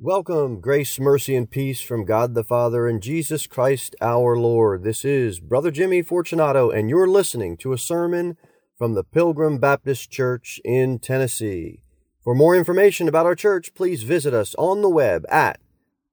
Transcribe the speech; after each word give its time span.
Welcome, 0.00 0.60
grace, 0.60 0.98
mercy, 0.98 1.36
and 1.36 1.48
peace 1.48 1.80
from 1.80 2.04
God 2.04 2.34
the 2.34 2.42
Father 2.42 2.88
and 2.88 3.00
Jesus 3.00 3.46
Christ 3.46 3.94
our 4.00 4.36
Lord. 4.36 4.82
This 4.82 5.04
is 5.04 5.38
Brother 5.38 5.70
Jimmy 5.70 6.02
Fortunato, 6.02 6.68
and 6.68 6.90
you're 6.90 7.06
listening 7.06 7.56
to 7.58 7.72
a 7.72 7.78
sermon 7.78 8.36
from 8.76 8.94
the 8.94 9.04
Pilgrim 9.04 9.58
Baptist 9.58 10.10
Church 10.10 10.60
in 10.64 10.98
Tennessee. 10.98 11.78
For 12.24 12.34
more 12.34 12.56
information 12.56 13.06
about 13.06 13.24
our 13.24 13.36
church, 13.36 13.72
please 13.72 14.02
visit 14.02 14.34
us 14.34 14.56
on 14.56 14.82
the 14.82 14.88
web 14.88 15.24
at 15.30 15.60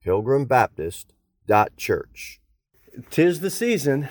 pilgrimbaptist.church. 0.05 2.39
Tis 3.09 3.39
the 3.39 3.50
season 3.50 4.09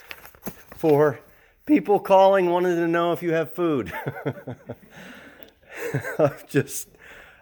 for 0.76 1.20
people 1.66 2.00
calling, 2.00 2.50
wanting 2.50 2.74
to 2.74 2.88
know 2.88 3.12
if 3.12 3.22
you 3.22 3.32
have 3.32 3.54
food. 3.54 3.92
I've 6.18 6.48
just 6.48 6.88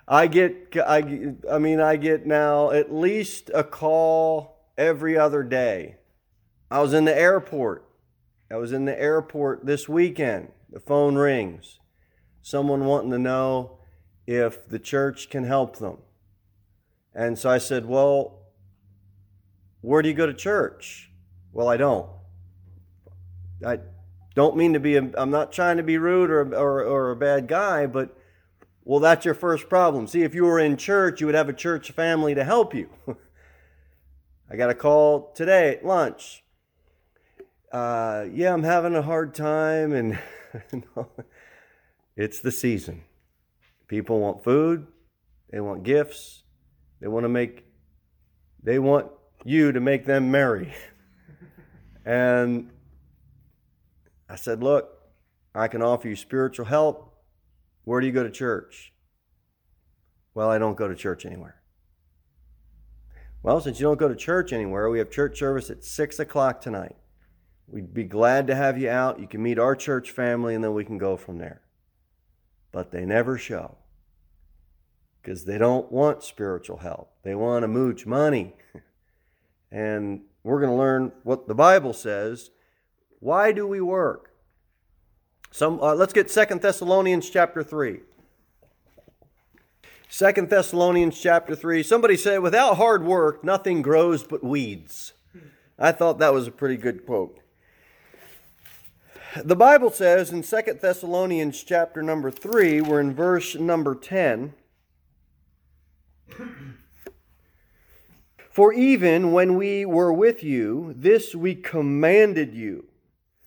I 0.08 0.28
get, 0.28 0.76
I, 0.76 1.34
I 1.50 1.58
mean, 1.58 1.80
I 1.80 1.96
get 1.96 2.26
now 2.26 2.70
at 2.70 2.94
least 2.94 3.50
a 3.52 3.64
call 3.64 4.70
every 4.78 5.18
other 5.18 5.42
day. 5.42 5.96
I 6.70 6.80
was 6.80 6.92
in 6.92 7.04
the 7.04 7.18
airport. 7.18 7.88
I 8.50 8.56
was 8.56 8.72
in 8.72 8.84
the 8.84 9.00
airport 9.00 9.66
this 9.66 9.88
weekend. 9.88 10.52
The 10.70 10.80
phone 10.80 11.16
rings. 11.16 11.80
Someone 12.42 12.84
wanting 12.84 13.10
to 13.10 13.18
know 13.18 13.78
if 14.26 14.68
the 14.68 14.78
church 14.78 15.30
can 15.30 15.44
help 15.44 15.78
them. 15.78 15.98
And 17.14 17.38
so 17.38 17.50
I 17.50 17.58
said, 17.58 17.86
Well, 17.86 18.42
where 19.80 20.02
do 20.02 20.08
you 20.08 20.14
go 20.14 20.26
to 20.26 20.34
church? 20.34 21.10
Well, 21.52 21.68
I 21.68 21.76
don't. 21.76 22.08
I 23.64 23.78
don't 24.34 24.56
mean 24.56 24.74
to 24.74 24.80
be, 24.80 24.98
i 24.98 25.00
am 25.16 25.30
not 25.30 25.52
trying 25.52 25.78
to 25.78 25.82
be 25.82 25.96
rude 25.96 26.30
or, 26.30 26.42
or, 26.54 26.84
or 26.84 27.10
a 27.10 27.16
bad 27.16 27.48
guy, 27.48 27.86
but 27.86 28.16
well, 28.86 29.00
that's 29.00 29.24
your 29.24 29.34
first 29.34 29.68
problem. 29.68 30.06
See, 30.06 30.22
if 30.22 30.32
you 30.32 30.44
were 30.44 30.60
in 30.60 30.76
church, 30.76 31.20
you 31.20 31.26
would 31.26 31.34
have 31.34 31.48
a 31.48 31.52
church 31.52 31.90
family 31.90 32.36
to 32.36 32.44
help 32.44 32.72
you. 32.72 32.88
I 34.48 34.54
got 34.54 34.70
a 34.70 34.74
call 34.74 35.32
today 35.34 35.74
at 35.74 35.84
lunch. 35.84 36.44
Uh, 37.72 38.26
yeah, 38.32 38.54
I'm 38.54 38.62
having 38.62 38.94
a 38.94 39.02
hard 39.02 39.34
time, 39.34 39.92
and 39.92 40.20
it's 42.16 42.38
the 42.38 42.52
season. 42.52 43.02
People 43.88 44.20
want 44.20 44.44
food, 44.44 44.86
they 45.50 45.58
want 45.58 45.82
gifts, 45.82 46.44
they 47.00 47.08
want 47.08 47.24
to 47.24 47.28
make, 47.28 47.64
they 48.62 48.78
want 48.78 49.08
you 49.44 49.72
to 49.72 49.80
make 49.80 50.06
them 50.06 50.30
merry. 50.30 50.72
and 52.06 52.70
I 54.28 54.36
said, 54.36 54.62
Look, 54.62 54.90
I 55.56 55.66
can 55.66 55.82
offer 55.82 56.06
you 56.06 56.14
spiritual 56.14 56.66
help. 56.66 57.15
Where 57.86 58.00
do 58.00 58.06
you 58.08 58.12
go 58.12 58.24
to 58.24 58.30
church? 58.30 58.92
Well, 60.34 60.50
I 60.50 60.58
don't 60.58 60.76
go 60.76 60.88
to 60.88 60.96
church 60.96 61.24
anywhere. 61.24 61.62
Well, 63.44 63.60
since 63.60 63.78
you 63.78 63.84
don't 63.84 63.98
go 63.98 64.08
to 64.08 64.16
church 64.16 64.52
anywhere, 64.52 64.90
we 64.90 64.98
have 64.98 65.08
church 65.08 65.38
service 65.38 65.70
at 65.70 65.84
6 65.84 66.18
o'clock 66.18 66.60
tonight. 66.60 66.96
We'd 67.68 67.94
be 67.94 68.02
glad 68.02 68.48
to 68.48 68.56
have 68.56 68.76
you 68.76 68.90
out. 68.90 69.20
You 69.20 69.28
can 69.28 69.40
meet 69.40 69.60
our 69.60 69.76
church 69.76 70.10
family, 70.10 70.56
and 70.56 70.64
then 70.64 70.74
we 70.74 70.84
can 70.84 70.98
go 70.98 71.16
from 71.16 71.38
there. 71.38 71.62
But 72.72 72.90
they 72.90 73.04
never 73.04 73.38
show 73.38 73.76
because 75.22 75.44
they 75.44 75.56
don't 75.56 75.92
want 75.92 76.24
spiritual 76.24 76.78
help. 76.78 77.12
They 77.22 77.36
want 77.36 77.62
to 77.62 77.68
mooch 77.68 78.04
money. 78.04 78.56
and 79.70 80.22
we're 80.42 80.60
going 80.60 80.72
to 80.72 80.76
learn 80.76 81.12
what 81.22 81.46
the 81.46 81.54
Bible 81.54 81.92
says. 81.92 82.50
Why 83.20 83.52
do 83.52 83.64
we 83.64 83.80
work? 83.80 84.32
Some, 85.50 85.80
uh, 85.80 85.94
let's 85.94 86.12
get 86.12 86.30
Second 86.30 86.60
Thessalonians 86.60 87.30
chapter 87.30 87.62
3. 87.62 88.00
Second 90.08 90.50
Thessalonians 90.50 91.20
chapter 91.20 91.54
3. 91.54 91.82
Somebody 91.82 92.16
said, 92.16 92.38
without 92.38 92.76
hard 92.76 93.04
work, 93.04 93.42
nothing 93.42 93.82
grows 93.82 94.22
but 94.22 94.44
weeds. 94.44 95.12
I 95.78 95.92
thought 95.92 96.18
that 96.18 96.32
was 96.32 96.46
a 96.46 96.52
pretty 96.52 96.76
good 96.76 97.04
quote. 97.04 97.38
The 99.44 99.56
Bible 99.56 99.90
says 99.90 100.30
in 100.30 100.42
Second 100.42 100.80
Thessalonians 100.80 101.62
chapter 101.62 102.02
number 102.02 102.30
3, 102.30 102.80
we're 102.80 103.00
in 103.00 103.14
verse 103.14 103.54
number 103.54 103.94
10. 103.94 104.54
For 108.50 108.72
even 108.72 109.32
when 109.32 109.56
we 109.56 109.84
were 109.84 110.12
with 110.12 110.42
you, 110.42 110.94
this 110.96 111.34
we 111.34 111.54
commanded 111.54 112.54
you 112.54 112.86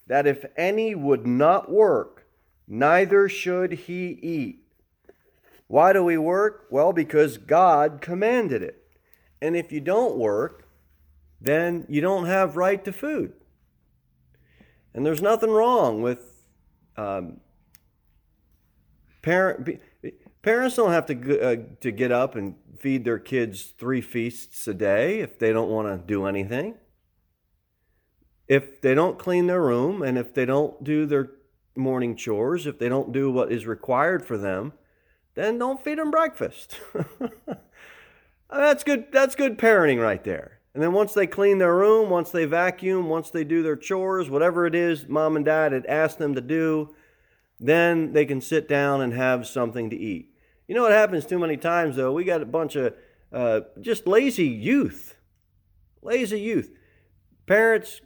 that 0.09 0.25
if 0.25 0.43
any 0.57 0.95
would 0.95 1.25
not 1.25 1.71
work, 1.71 2.25
neither 2.67 3.29
should 3.29 3.71
he 3.71 4.19
eat. 4.21 4.63
Why 5.67 5.93
do 5.93 6.03
we 6.03 6.17
work? 6.17 6.65
Well, 6.71 6.91
because 6.93 7.37
God 7.37 7.99
commanded 8.01 8.63
it. 8.63 8.83
And 9.39 9.55
if 9.55 9.71
you 9.71 9.79
don't 9.79 10.17
work, 10.17 10.67
then 11.39 11.85
you 11.87 12.01
don't 12.01 12.25
have 12.25 12.57
right 12.57 12.83
to 12.85 12.91
food. 12.91 13.33
And 14.95 15.05
there's 15.05 15.21
nothing 15.21 15.51
wrong 15.51 16.01
with 16.01 16.43
um, 16.97 17.39
parent. 19.21 19.79
Parents 20.41 20.75
don't 20.75 20.91
have 20.91 21.05
to 21.05 21.39
uh, 21.39 21.55
to 21.81 21.91
get 21.91 22.11
up 22.11 22.35
and 22.35 22.55
feed 22.79 23.05
their 23.05 23.19
kids 23.19 23.73
three 23.77 24.01
feasts 24.01 24.67
a 24.67 24.73
day 24.73 25.19
if 25.19 25.37
they 25.37 25.53
don't 25.53 25.69
want 25.69 25.87
to 25.87 26.03
do 26.05 26.25
anything 26.25 26.73
if 28.49 28.81
they 28.81 28.95
don't 28.95 29.19
clean 29.19 29.47
their 29.47 29.61
room 29.61 30.01
and 30.01 30.17
if 30.17 30.33
they 30.33 30.43
don't 30.43 30.83
do 30.83 31.05
their 31.05 31.29
morning 31.75 32.15
chores, 32.15 32.65
if 32.65 32.79
they 32.79 32.89
don't 32.89 33.13
do 33.13 33.31
what 33.31 33.51
is 33.51 33.67
required 33.67 34.25
for 34.25 34.37
them, 34.37 34.73
then 35.35 35.59
don't 35.59 35.81
feed 35.81 35.99
them 35.99 36.11
breakfast. 36.11 36.79
that's 38.49 38.83
good 38.83 39.05
that's 39.11 39.35
good 39.35 39.57
parenting 39.57 40.01
right 40.01 40.23
there. 40.23 40.59
And 40.73 40.83
then 40.83 40.93
once 40.93 41.13
they 41.13 41.27
clean 41.27 41.59
their 41.59 41.75
room, 41.75 42.09
once 42.09 42.31
they 42.31 42.45
vacuum, 42.45 43.07
once 43.07 43.29
they 43.29 43.43
do 43.43 43.61
their 43.61 43.75
chores, 43.75 44.29
whatever 44.29 44.65
it 44.65 44.75
is 44.75 45.07
mom 45.07 45.35
and 45.35 45.45
dad 45.45 45.71
had 45.71 45.85
asked 45.85 46.17
them 46.17 46.33
to 46.35 46.41
do, 46.41 46.95
then 47.59 48.13
they 48.13 48.25
can 48.25 48.41
sit 48.41 48.67
down 48.67 49.01
and 49.01 49.13
have 49.13 49.47
something 49.47 49.89
to 49.91 49.95
eat. 49.95 50.33
You 50.67 50.75
know 50.75 50.83
what 50.83 50.91
happens 50.91 51.25
too 51.25 51.39
many 51.39 51.57
times 51.57 51.97
though? 51.97 52.13
We 52.13 52.23
got 52.23 52.41
a 52.41 52.47
bunch 52.47 52.75
of 52.75 52.95
uh, 53.31 53.61
just 53.79 54.07
lazy 54.07 54.47
youth. 54.47 55.15
Lazy 56.01 56.39
youth. 56.39 56.71
Parents 57.45 58.01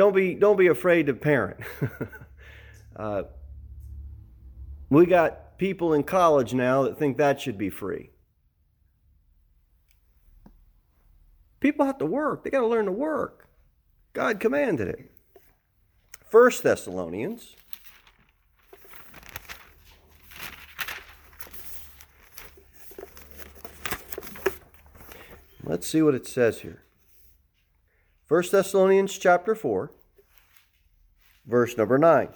don't 0.00 0.14
be 0.14 0.34
don't 0.34 0.56
be 0.56 0.68
afraid 0.68 1.08
to 1.08 1.12
parent. 1.12 1.60
uh, 2.96 3.24
we 4.88 5.04
got 5.04 5.58
people 5.58 5.92
in 5.92 6.04
college 6.04 6.54
now 6.54 6.84
that 6.84 6.98
think 6.98 7.18
that 7.18 7.38
should 7.38 7.58
be 7.58 7.68
free. 7.68 8.08
People 11.60 11.84
have 11.84 11.98
to 11.98 12.06
work. 12.06 12.44
They 12.44 12.48
got 12.48 12.60
to 12.60 12.66
learn 12.66 12.86
to 12.86 12.92
work. 12.92 13.46
God 14.14 14.40
commanded 14.40 14.88
it. 14.88 15.10
First 16.30 16.62
Thessalonians. 16.62 17.54
Let's 25.62 25.86
see 25.86 26.00
what 26.00 26.14
it 26.14 26.26
says 26.26 26.60
here. 26.60 26.84
1 28.30 28.44
Thessalonians 28.52 29.18
chapter 29.18 29.56
4, 29.56 29.90
verse 31.46 31.76
number 31.76 31.98
9. 31.98 32.28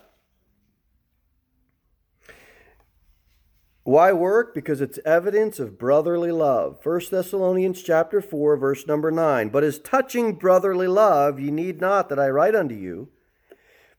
Why 3.85 4.13
work? 4.13 4.57
Because 4.57 4.81
it's 4.81 4.99
evidence 5.07 5.61
of 5.61 5.79
brotherly 5.79 6.33
love. 6.33 6.81
1 6.83 7.01
Thessalonians 7.13 7.81
chapter 7.81 8.21
4, 8.21 8.57
verse 8.57 8.89
number 8.89 9.13
9. 9.13 9.51
But 9.51 9.63
as 9.63 9.79
touching 9.79 10.35
brotherly 10.35 10.89
love, 10.89 11.39
ye 11.39 11.53
need 11.53 11.81
not 11.81 12.09
that 12.09 12.19
I 12.19 12.29
write 12.29 12.57
unto 12.57 12.75
you, 12.75 13.11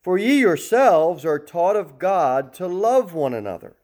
for 0.02 0.18
ye 0.18 0.38
yourselves 0.38 1.24
are 1.24 1.40
taught 1.40 1.78
of 1.78 1.98
God 1.98 2.52
to 2.56 2.68
love 2.68 3.14
one 3.14 3.34
another. 3.34 3.78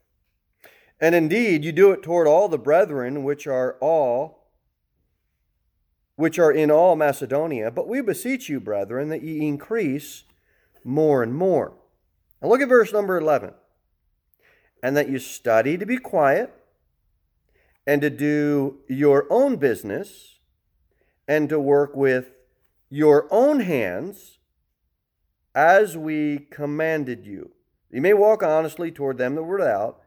And 1.00 1.16
indeed, 1.16 1.64
you 1.64 1.72
do 1.72 1.92
it 1.94 2.04
toward 2.04 2.28
all 2.28 2.50
the 2.50 2.58
brethren 2.58 3.24
which 3.24 3.48
are 3.48 3.78
all 3.80 4.41
which 6.16 6.38
are 6.38 6.52
in 6.52 6.70
all 6.70 6.96
Macedonia. 6.96 7.72
But 7.72 7.88
we 7.88 8.02
beseech 8.02 8.50
you, 8.50 8.60
brethren, 8.60 9.10
that 9.10 9.24
ye 9.24 9.48
increase 9.48 10.24
more 10.84 11.24
and 11.24 11.34
more. 11.34 11.74
Now 12.42 12.50
look 12.50 12.62
at 12.62 12.70
verse 12.70 12.92
number 12.92 13.18
11. 13.18 13.54
And 14.84 14.98
that 14.98 15.10
you 15.10 15.20
study 15.20 15.78
to 15.78 15.86
be 15.86 15.98
quiet, 15.98 16.54
and 17.86 18.02
to 18.02 18.10
do 18.10 18.80
your 18.88 19.28
own 19.30 19.58
business, 19.58 20.40
and 21.28 21.50
to 21.50 21.60
work 21.60 21.96
with 21.96 22.32
your 22.90 23.28
own 23.32 23.60
hands, 23.62 24.40
as 25.54 25.98
we 25.98 26.48
commanded 26.50 27.26
you. 27.26 27.52
You 27.92 28.02
may 28.02 28.14
walk 28.14 28.42
honestly 28.42 28.92
toward 28.92 29.18
them 29.18 29.36
that 29.36 29.44
were 29.44 29.58
without, 29.58 30.02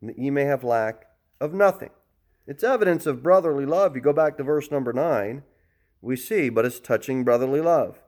and 0.00 0.10
that 0.10 0.18
ye 0.18 0.30
may 0.30 0.44
have 0.44 0.64
lack 0.64 1.04
of 1.40 1.52
nothing. 1.52 1.90
It's 2.46 2.64
evidence 2.64 3.06
of 3.06 3.22
brotherly 3.22 3.66
love. 3.66 3.94
You 3.94 4.02
go 4.02 4.12
back 4.12 4.36
to 4.36 4.42
verse 4.42 4.70
number 4.70 4.92
9, 4.92 5.42
we 6.00 6.16
see, 6.16 6.48
but 6.48 6.64
it's 6.64 6.80
touching 6.80 7.24
brotherly 7.24 7.60
love. 7.60 8.00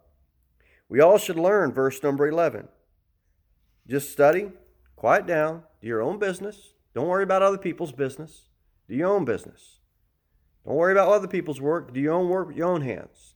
We 0.89 1.01
all 1.01 1.19
should 1.19 1.39
learn 1.39 1.73
verse 1.73 2.03
number 2.03 2.27
11. 2.27 2.69
Just 3.87 4.11
study, 4.11 4.51
quiet 4.97 5.27
down, 5.27 5.63
do 5.81 5.87
your 5.87 6.03
own 6.03 6.19
business, 6.19 6.75
Don't 6.95 7.09
worry 7.09 7.25
about 7.25 7.43
other 7.43 7.59
people's 7.59 7.93
business. 7.93 8.43
Do 8.89 8.95
your 8.95 9.11
own 9.11 9.25
business. 9.25 9.81
Don't 10.65 10.77
worry 10.77 10.93
about 10.93 11.09
other 11.09 11.27
people's 11.27 11.61
work. 11.61 11.93
Do 11.93 12.01
your 12.01 12.15
own 12.15 12.29
work 12.29 12.49
with 12.49 12.57
your 12.57 12.69
own 12.69 12.83
hands. 12.83 13.35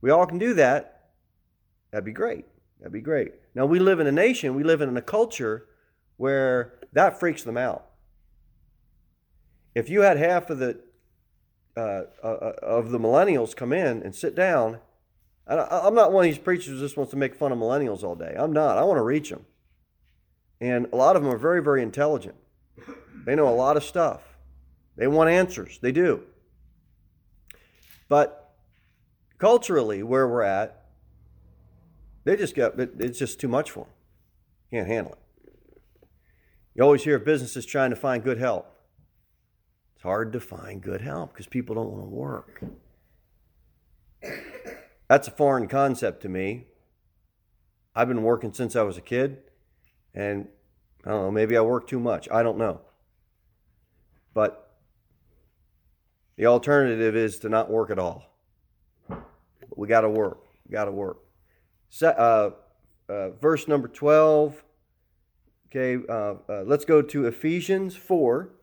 We 0.00 0.10
all 0.10 0.26
can 0.26 0.38
do 0.38 0.54
that. 0.54 1.10
That'd 1.90 2.04
be 2.04 2.12
great. 2.12 2.44
That'd 2.78 2.92
be 2.92 3.00
great. 3.00 3.32
Now, 3.54 3.66
we 3.66 3.78
live 3.78 4.00
in 4.00 4.06
a 4.06 4.12
nation, 4.12 4.54
we 4.54 4.62
live 4.62 4.80
in 4.80 4.96
a 4.96 5.02
culture 5.02 5.66
where 6.16 6.78
that 6.92 7.18
freaks 7.18 7.42
them 7.42 7.56
out. 7.56 7.89
If 9.74 9.88
you 9.88 10.02
had 10.02 10.16
half 10.16 10.50
of 10.50 10.58
the 10.58 10.80
uh, 11.76 12.02
uh, 12.22 12.26
uh 12.26 12.52
of 12.62 12.90
the 12.90 12.98
millennials 12.98 13.54
come 13.54 13.72
in 13.72 14.02
and 14.02 14.14
sit 14.14 14.34
down, 14.34 14.80
I, 15.46 15.86
am 15.86 15.94
not 15.94 16.12
one 16.12 16.24
of 16.24 16.30
these 16.30 16.38
preachers 16.38 16.66
who 16.66 16.78
just 16.78 16.96
wants 16.96 17.10
to 17.12 17.16
make 17.16 17.34
fun 17.34 17.52
of 17.52 17.58
millennials 17.58 18.02
all 18.02 18.14
day. 18.14 18.34
I'm 18.36 18.52
not. 18.52 18.78
I 18.78 18.84
want 18.84 18.98
to 18.98 19.02
reach 19.02 19.30
them, 19.30 19.46
and 20.60 20.86
a 20.92 20.96
lot 20.96 21.16
of 21.16 21.22
them 21.22 21.32
are 21.32 21.38
very, 21.38 21.62
very 21.62 21.82
intelligent. 21.82 22.36
They 23.24 23.34
know 23.34 23.48
a 23.48 23.54
lot 23.54 23.76
of 23.76 23.84
stuff. 23.84 24.22
They 24.96 25.06
want 25.06 25.30
answers. 25.30 25.78
They 25.80 25.92
do. 25.92 26.22
But 28.08 28.54
culturally, 29.38 30.02
where 30.02 30.26
we're 30.26 30.42
at, 30.42 30.84
they 32.24 32.36
just 32.36 32.54
got 32.54 32.78
it's 32.78 33.18
just 33.18 33.40
too 33.40 33.48
much 33.48 33.70
for 33.70 33.84
them. 33.84 33.94
Can't 34.70 34.86
handle 34.86 35.12
it. 35.12 35.18
You 36.74 36.84
always 36.84 37.04
hear 37.04 37.16
of 37.16 37.24
businesses 37.24 37.66
trying 37.66 37.90
to 37.90 37.96
find 37.96 38.22
good 38.22 38.38
help. 38.38 38.79
It's 40.00 40.04
hard 40.04 40.32
to 40.32 40.40
find 40.40 40.80
good 40.80 41.02
help 41.02 41.34
because 41.34 41.46
people 41.46 41.74
don't 41.74 41.90
want 41.90 42.04
to 42.04 42.08
work. 42.08 42.62
That's 45.08 45.28
a 45.28 45.30
foreign 45.30 45.68
concept 45.68 46.22
to 46.22 46.28
me. 46.30 46.68
I've 47.94 48.08
been 48.08 48.22
working 48.22 48.54
since 48.54 48.74
I 48.76 48.82
was 48.82 48.96
a 48.96 49.02
kid, 49.02 49.42
and 50.14 50.48
I 51.04 51.10
don't 51.10 51.24
know, 51.24 51.30
maybe 51.30 51.54
I 51.54 51.60
work 51.60 51.86
too 51.86 52.00
much. 52.00 52.30
I 52.32 52.42
don't 52.42 52.56
know. 52.56 52.80
But 54.32 54.74
the 56.38 56.46
alternative 56.46 57.14
is 57.14 57.38
to 57.40 57.50
not 57.50 57.70
work 57.70 57.90
at 57.90 57.98
all. 57.98 58.24
We 59.76 59.86
got 59.86 60.00
to 60.00 60.08
work. 60.08 60.38
We 60.66 60.72
got 60.72 60.86
to 60.86 60.92
work. 60.92 61.18
Uh, 62.02 62.52
uh, 63.06 63.30
verse 63.38 63.68
number 63.68 63.86
12. 63.86 64.64
Okay, 65.66 66.02
uh, 66.08 66.36
uh, 66.48 66.62
let's 66.64 66.86
go 66.86 67.02
to 67.02 67.26
Ephesians 67.26 67.96
4. 67.96 68.54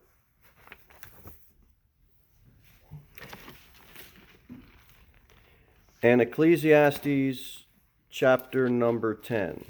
And 6.00 6.20
Ecclesiastes 6.20 7.64
chapter 8.08 8.68
number 8.68 9.14
10. 9.14 9.64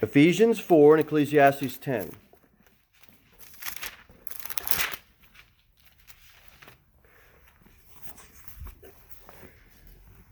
Ephesians 0.00 0.58
4 0.58 0.96
and 0.96 1.04
Ecclesiastes 1.04 1.76
10. 1.76 2.12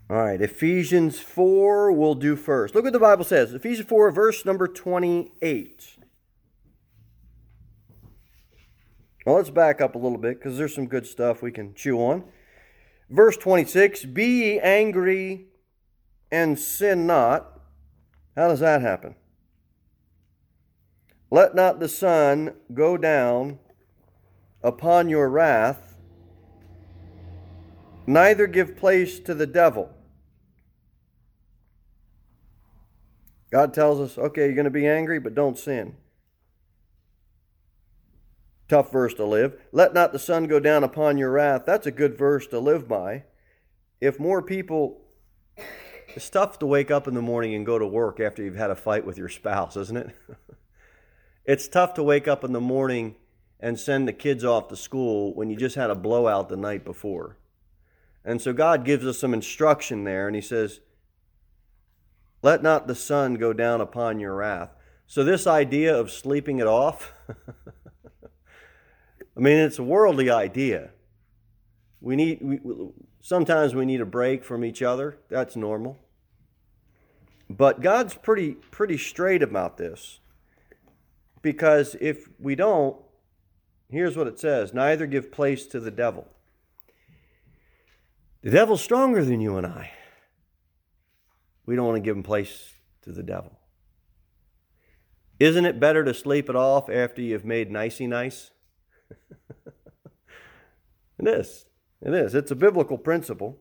All 0.09 0.17
right, 0.17 0.41
Ephesians 0.41 1.19
4 1.19 1.91
we'll 1.91 2.15
do 2.15 2.35
first. 2.35 2.75
Look 2.75 2.83
what 2.83 2.93
the 2.93 2.99
Bible 2.99 3.23
says. 3.23 3.53
Ephesians 3.53 3.87
4, 3.87 4.11
verse 4.11 4.45
number 4.45 4.67
28. 4.67 5.97
Well, 9.25 9.35
let's 9.35 9.49
back 9.49 9.79
up 9.79 9.95
a 9.95 9.97
little 9.97 10.17
bit 10.17 10.39
because 10.39 10.57
there's 10.57 10.75
some 10.75 10.87
good 10.87 11.05
stuff 11.05 11.41
we 11.41 11.51
can 11.51 11.73
chew 11.73 11.97
on. 11.99 12.25
Verse 13.09 13.37
26 13.37 14.05
Be 14.05 14.25
ye 14.25 14.59
angry 14.59 15.45
and 16.31 16.59
sin 16.59 17.07
not. 17.07 17.61
How 18.35 18.49
does 18.49 18.59
that 18.59 18.81
happen? 18.81 19.15
Let 21.31 21.55
not 21.55 21.79
the 21.79 21.87
sun 21.87 22.55
go 22.73 22.97
down 22.97 23.59
upon 24.61 25.09
your 25.09 25.29
wrath, 25.29 25.92
neither 28.07 28.47
give 28.47 28.77
place 28.77 29.19
to 29.19 29.33
the 29.33 29.47
devil. 29.47 29.89
God 33.51 33.73
tells 33.73 33.99
us, 33.99 34.17
okay, 34.17 34.45
you're 34.45 34.55
going 34.55 34.65
to 34.65 34.71
be 34.71 34.87
angry, 34.87 35.19
but 35.19 35.35
don't 35.35 35.57
sin. 35.57 35.95
Tough 38.67 38.91
verse 38.91 39.13
to 39.15 39.25
live. 39.25 39.59
Let 39.71 39.93
not 39.93 40.11
the 40.11 40.19
sun 40.19 40.47
go 40.47 40.59
down 40.59 40.83
upon 40.83 41.17
your 41.17 41.31
wrath. 41.31 41.63
That's 41.65 41.85
a 41.85 41.91
good 41.91 42.17
verse 42.17 42.47
to 42.47 42.59
live 42.59 42.87
by. 42.87 43.25
If 44.01 44.19
more 44.19 44.41
people. 44.41 45.01
It's 46.15 46.29
tough 46.29 46.59
to 46.59 46.65
wake 46.65 46.91
up 46.91 47.07
in 47.07 47.13
the 47.13 47.21
morning 47.21 47.53
and 47.55 47.65
go 47.65 47.77
to 47.77 47.85
work 47.85 48.19
after 48.19 48.43
you've 48.43 48.55
had 48.55 48.69
a 48.69 48.75
fight 48.75 49.05
with 49.05 49.17
your 49.17 49.29
spouse, 49.29 49.77
isn't 49.77 49.97
it? 49.97 50.15
It's 51.45 51.67
tough 51.67 51.93
to 51.95 52.03
wake 52.03 52.25
up 52.25 52.45
in 52.45 52.53
the 52.53 52.61
morning 52.61 53.15
and 53.59 53.77
send 53.77 54.07
the 54.07 54.13
kids 54.13 54.45
off 54.45 54.69
to 54.69 54.77
school 54.77 55.33
when 55.33 55.49
you 55.49 55.57
just 55.57 55.75
had 55.75 55.89
a 55.89 55.95
blowout 55.95 56.47
the 56.47 56.55
night 56.55 56.85
before. 56.85 57.37
And 58.25 58.41
so 58.41 58.53
God 58.53 58.85
gives 58.85 59.05
us 59.05 59.19
some 59.19 59.33
instruction 59.33 60.03
there, 60.03 60.27
and 60.27 60.35
He 60.35 60.41
says, 60.41 60.79
Let 62.41 62.63
not 62.63 62.87
the 62.87 62.95
sun 62.95 63.35
go 63.35 63.53
down 63.53 63.81
upon 63.81 64.19
your 64.19 64.35
wrath. 64.35 64.71
So, 65.05 65.23
this 65.23 65.45
idea 65.45 65.95
of 65.95 66.11
sleeping 66.11 66.59
it 66.59 66.67
off, 66.67 67.13
I 67.29 69.39
mean, 69.39 69.57
it's 69.57 69.79
a 69.79 69.83
worldly 69.83 70.29
idea. 70.29 70.91
We 71.99 72.15
need, 72.15 72.39
we, 72.41 72.59
sometimes 73.21 73.75
we 73.75 73.85
need 73.85 74.01
a 74.01 74.05
break 74.05 74.43
from 74.43 74.63
each 74.63 74.81
other. 74.81 75.17
That's 75.29 75.55
normal. 75.55 75.99
But 77.49 77.81
God's 77.81 78.15
pretty, 78.15 78.53
pretty 78.53 78.97
straight 78.97 79.43
about 79.43 79.77
this. 79.77 80.19
Because 81.41 81.95
if 81.99 82.29
we 82.39 82.55
don't, 82.55 82.97
here's 83.89 84.15
what 84.15 84.27
it 84.27 84.39
says 84.39 84.73
neither 84.73 85.05
give 85.05 85.31
place 85.31 85.67
to 85.67 85.79
the 85.79 85.91
devil. 85.91 86.27
The 88.43 88.51
devil's 88.51 88.83
stronger 88.83 89.23
than 89.23 89.41
you 89.41 89.57
and 89.57 89.65
I. 89.65 89.91
We 91.65 91.75
don't 91.75 91.85
want 91.85 91.95
to 91.95 92.01
give 92.01 92.15
him 92.15 92.23
place 92.23 92.73
to 93.03 93.11
the 93.11 93.23
devil. 93.23 93.57
Isn't 95.39 95.65
it 95.65 95.79
better 95.79 96.03
to 96.03 96.13
sleep 96.13 96.49
it 96.49 96.55
off 96.55 96.89
after 96.89 97.21
you've 97.21 97.45
made 97.45 97.71
nicey 97.71 98.05
nice? 98.05 98.51
it 101.17 101.27
is. 101.27 101.65
It 102.01 102.13
is. 102.13 102.35
It's 102.35 102.51
a 102.51 102.55
biblical 102.55 102.97
principle. 102.97 103.59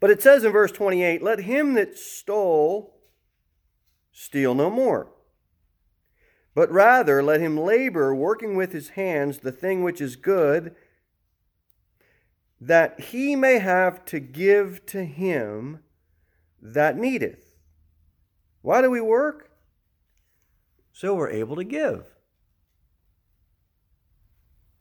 But 0.00 0.10
it 0.10 0.22
says 0.22 0.44
in 0.44 0.52
verse 0.52 0.72
28 0.72 1.22
let 1.22 1.40
him 1.40 1.74
that 1.74 1.98
stole 1.98 3.00
steal 4.12 4.54
no 4.54 4.70
more 4.70 5.10
but 6.58 6.72
rather 6.72 7.22
let 7.22 7.40
him 7.40 7.56
labor, 7.56 8.12
working 8.12 8.56
with 8.56 8.72
his 8.72 8.88
hands 8.88 9.38
the 9.38 9.52
thing 9.52 9.84
which 9.84 10.00
is 10.00 10.16
good, 10.16 10.74
that 12.60 13.00
he 13.00 13.36
may 13.36 13.58
have 13.58 14.04
to 14.06 14.20
give 14.20 14.84
to 14.86 15.04
him 15.04 15.80
that 16.60 16.96
needeth. 16.96 17.56
Why 18.62 18.82
do 18.82 18.90
we 18.90 19.00
work? 19.00 19.50
So 20.92 21.14
we're 21.14 21.30
able 21.30 21.56
to 21.56 21.64
give. 21.64 22.04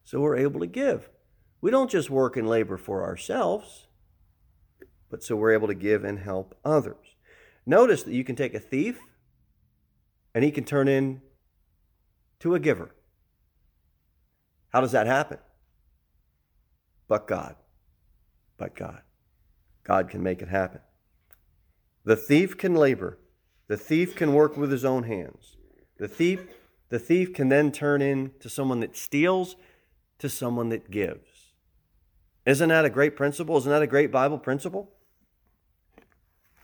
So 0.03 0.19
we're 0.19 0.37
able 0.37 0.59
to 0.61 0.67
give. 0.67 1.09
We 1.61 1.69
don't 1.69 1.91
just 1.91 2.09
work 2.09 2.37
and 2.37 2.47
labor 2.47 2.77
for 2.77 3.03
ourselves, 3.03 3.87
but 5.09 5.23
so 5.23 5.35
we're 5.35 5.53
able 5.53 5.67
to 5.67 5.75
give 5.75 6.03
and 6.03 6.19
help 6.19 6.57
others. 6.63 7.15
Notice 7.65 8.03
that 8.03 8.13
you 8.13 8.23
can 8.23 8.35
take 8.35 8.53
a 8.53 8.59
thief 8.59 8.99
and 10.33 10.43
he 10.43 10.51
can 10.51 10.63
turn 10.63 10.87
in 10.87 11.21
to 12.39 12.55
a 12.55 12.59
giver. 12.59 12.95
How 14.69 14.81
does 14.81 14.91
that 14.91 15.07
happen? 15.07 15.39
But 17.07 17.27
God. 17.27 17.55
But 18.57 18.75
God. 18.75 19.01
God 19.83 20.09
can 20.09 20.21
make 20.21 20.41
it 20.41 20.49
happen. 20.49 20.81
The 22.03 22.15
thief 22.15 22.57
can 22.57 22.75
labor. 22.75 23.17
The 23.67 23.77
thief 23.77 24.15
can 24.15 24.33
work 24.33 24.57
with 24.57 24.71
his 24.71 24.85
own 24.85 25.03
hands. 25.03 25.57
The 25.97 26.07
thief, 26.07 26.47
the 26.89 26.99
thief 26.99 27.33
can 27.33 27.49
then 27.49 27.71
turn 27.71 28.01
into 28.01 28.49
someone 28.49 28.79
that 28.79 28.95
steals 28.95 29.55
to 30.19 30.29
someone 30.29 30.69
that 30.69 30.89
gives. 30.89 31.53
Isn't 32.45 32.69
that 32.69 32.85
a 32.85 32.89
great 32.89 33.15
principle? 33.15 33.57
Isn't 33.57 33.71
that 33.71 33.81
a 33.81 33.87
great 33.87 34.11
Bible 34.11 34.37
principle? 34.37 34.89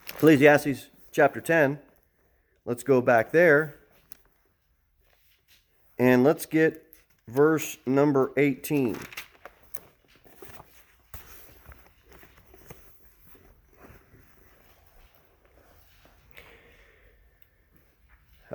Ecclesiastes 0.09 0.87
chapter 1.11 1.41
10. 1.41 1.79
Let's 2.65 2.83
go 2.83 3.01
back 3.01 3.31
there. 3.31 3.75
And 5.99 6.23
let's 6.23 6.45
get 6.45 6.83
verse 7.27 7.77
number 7.85 8.31
18. 8.37 8.97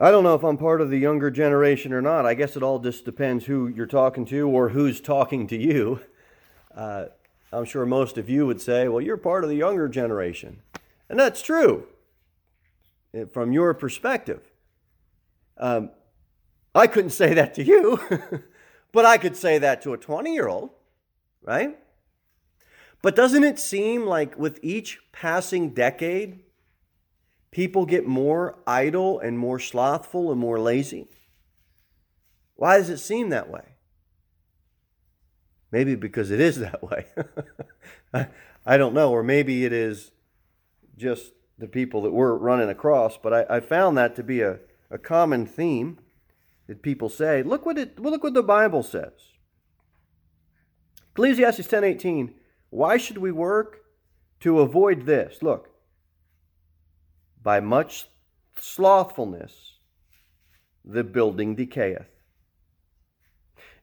I 0.01 0.13
don't 0.13 0.23
know 0.23 0.35
if 0.35 0.45
I'm 0.45 0.57
part 0.57 0.81
of 0.81 0.91
the 0.91 0.99
younger 0.99 1.29
generation 1.29 1.93
or 1.93 2.01
not. 2.01 2.25
I 2.25 2.35
guess 2.35 2.57
it 2.57 2.63
all 2.63 2.79
just 2.79 3.05
depends 3.05 3.47
who 3.47 3.67
you're 3.67 3.87
talking 3.87 4.25
to 4.27 4.49
or 4.49 4.69
who's 4.69 5.01
talking 5.01 5.49
to 5.49 5.57
you. 5.57 6.01
Uh, 6.73 7.07
I'm 7.53 7.65
sure 7.65 7.85
most 7.85 8.17
of 8.17 8.31
you 8.31 8.47
would 8.47 8.61
say, 8.61 8.87
well, 8.87 9.01
you're 9.01 9.17
part 9.17 9.43
of 9.43 9.51
the 9.51 9.57
younger 9.57 9.89
generation. 9.89 10.63
And 11.09 11.19
that's 11.19 11.43
true 11.43 11.89
eh, 13.13 13.25
from 13.25 13.51
your 13.51 13.75
perspective. 13.75 14.53
Um, 15.57 15.91
I 16.77 16.87
couldn't 16.87 17.11
say 17.11 17.35
that 17.35 17.55
to 17.55 17.65
you, 17.65 18.01
but 18.93 19.05
I 19.05 19.19
could 19.19 19.37
say 19.37 19.59
that 19.59 19.83
to 19.83 19.95
a 19.95 19.99
20 19.99 20.33
year 20.33 20.47
old, 20.47 20.71
right? 21.43 21.77
But 23.03 23.17
doesn't 23.17 23.43
it 23.43 23.59
seem 23.59 24.07
like 24.07 24.39
with 24.39 24.61
each 24.63 25.01
passing 25.11 25.71
decade, 25.71 26.39
people 27.51 27.87
get 27.87 28.07
more 28.07 28.59
idle 28.67 29.21
and 29.21 29.39
more 29.39 29.59
slothful 29.59 30.31
and 30.31 30.41
more 30.41 30.59
lazy? 30.59 31.09
Why 32.57 32.79
does 32.79 32.91
it 32.91 32.99
seem 32.99 33.29
that 33.31 33.49
way? 33.49 33.77
Maybe 35.71 35.95
because 35.95 36.31
it 36.31 36.41
is 36.41 36.59
that 36.61 36.83
way. 36.83 37.07
I, 38.67 38.77
don't 38.77 38.95
know. 38.95 39.11
Or 39.11 39.23
maybe 39.23 39.65
it 39.65 39.73
is 39.73 40.11
just 40.97 41.33
the 41.59 41.69
people 41.69 42.03
that 42.03 42.11
we're 42.11 42.35
running 42.35 42.69
across. 42.69 43.17
But 43.17 43.33
I, 43.33 43.57
I 43.57 43.61
found 43.61 43.97
that 43.97 44.17
to 44.17 44.23
be 44.23 44.41
a, 44.41 44.59
a 44.91 44.99
common 44.99 45.47
theme 45.47 45.99
that 46.67 46.83
people 46.83 47.09
say. 47.09 47.43
Look 47.43 47.67
what 47.67 47.79
it 47.79 47.99
well, 47.99 48.13
look 48.13 48.23
what 48.23 48.35
the 48.35 48.43
Bible 48.43 48.83
says. 48.83 49.13
Ecclesiastes 51.13 51.67
10:18. 51.67 52.35
Why 52.71 52.97
should 52.97 53.19
we 53.19 53.33
work? 53.33 53.81
To 54.41 54.61
avoid 54.61 55.07
this. 55.07 55.43
Look. 55.43 55.68
By 57.43 57.61
much 57.61 58.09
slothfulness 58.57 59.79
the 60.85 61.05
building 61.05 61.55
decayeth 61.55 62.07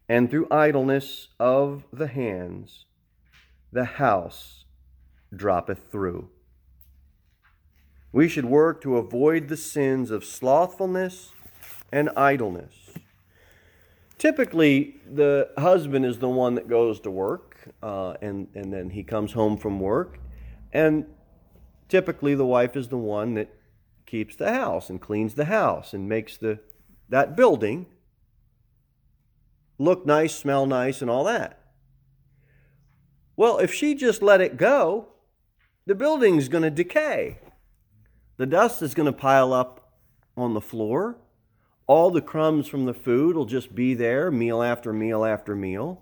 and 0.07 0.29
through 0.29 0.47
idleness 0.51 1.29
of 1.39 1.83
the 1.91 2.07
hands 2.07 2.85
the 3.71 3.85
house 3.85 4.65
droppeth 5.35 5.91
through. 5.91 6.29
We 8.12 8.29
should 8.29 8.45
work 8.45 8.81
to 8.83 8.97
avoid 8.97 9.50
the 9.50 9.57
sins 9.57 10.12
of 10.12 10.24
slothfulness 10.24 11.33
and 11.91 12.09
idleness. 12.15 12.74
Typically, 14.17 15.01
the 15.12 15.50
husband 15.57 16.05
is 16.05 16.19
the 16.19 16.29
one 16.29 16.55
that 16.55 16.69
goes 16.69 17.01
to 17.01 17.12
work, 17.12 17.57
uh, 17.83 18.13
and, 18.21 18.47
and 18.55 18.71
then 18.71 18.89
he 18.89 19.03
comes 19.03 19.33
home 19.33 19.57
from 19.57 19.81
work. 19.81 20.19
And 20.71 21.05
typically, 21.89 22.36
the 22.36 22.46
wife 22.46 22.75
is 22.75 22.89
the 22.89 22.98
one 22.98 23.34
that 23.36 23.54
keeps 24.06 24.36
the 24.36 24.54
house 24.54 24.89
and 24.89 25.01
cleans 25.01 25.36
the 25.36 25.46
house 25.46 25.94
and 25.94 26.08
makes 26.08 26.38
the, 26.38 26.60
that 27.10 27.36
building 27.36 27.88
look 29.77 30.06
nice, 30.06 30.36
smell 30.36 30.65
nice, 30.65 31.01
and 31.01 31.10
all 31.10 31.24
that. 31.24 31.60
Well, 33.36 33.58
if 33.58 33.74
she 33.74 33.96
just 33.96 34.22
let 34.22 34.42
it 34.42 34.58
go, 34.58 35.08
the 35.86 35.96
building's 35.96 36.48
going 36.48 36.63
to 36.63 36.72
decay. 36.72 37.39
The 38.38 38.46
dust 38.46 38.82
is 38.82 38.94
going 38.94 39.06
to 39.06 39.18
pile 39.18 39.54
up 39.54 39.94
on 40.38 40.54
the 40.54 40.62
floor. 40.62 41.18
All 41.88 42.12
the 42.12 42.22
crumbs 42.22 42.68
from 42.68 42.86
the 42.86 42.94
food 42.94 43.36
will 43.36 43.46
just 43.46 43.75
be 43.75 43.94
there 43.94 44.32
meal 44.32 44.63
after 44.63 44.92
meal 44.92 45.24
after 45.24 45.56
meal. 45.56 46.01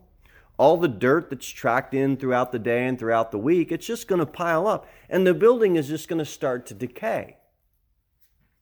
All 0.58 0.78
the 0.78 0.88
dirt 0.88 1.30
that's 1.30 1.48
tracked 1.48 1.94
in 1.94 2.16
throughout 2.16 2.52
the 2.52 2.60
day 2.60 2.86
and 2.86 2.98
throughout 2.98 3.32
the 3.32 3.40
week, 3.40 3.72
it's 3.72 3.88
just 3.88 4.08
going 4.08 4.20
to 4.20 4.26
pile 4.26 4.68
up. 4.68 4.88
And 5.10 5.26
the 5.26 5.34
building 5.34 5.76
is 5.76 5.88
just 5.88 6.08
going 6.08 6.20
to 6.20 6.26
start 6.26 6.66
to 6.68 6.74
decay. 6.74 7.38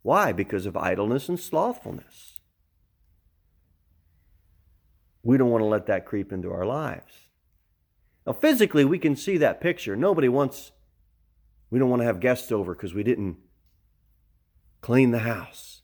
Why? 0.01 0.31
Because 0.31 0.65
of 0.65 0.77
idleness 0.77 1.29
and 1.29 1.39
slothfulness. 1.39 2.39
We 5.21 5.37
don't 5.37 5.51
want 5.51 5.61
to 5.61 5.67
let 5.67 5.85
that 5.87 6.05
creep 6.05 6.31
into 6.31 6.51
our 6.51 6.65
lives. 6.65 7.27
Now, 8.25 8.33
physically, 8.33 8.85
we 8.85 8.97
can 8.97 9.15
see 9.15 9.37
that 9.37 9.61
picture. 9.61 9.95
Nobody 9.95 10.29
wants, 10.29 10.71
we 11.69 11.77
don't 11.77 11.89
want 11.89 12.01
to 12.01 12.05
have 12.05 12.19
guests 12.19 12.51
over 12.51 12.73
because 12.73 12.93
we 12.93 13.03
didn't 13.03 13.37
clean 14.79 15.11
the 15.11 15.19
house. 15.19 15.81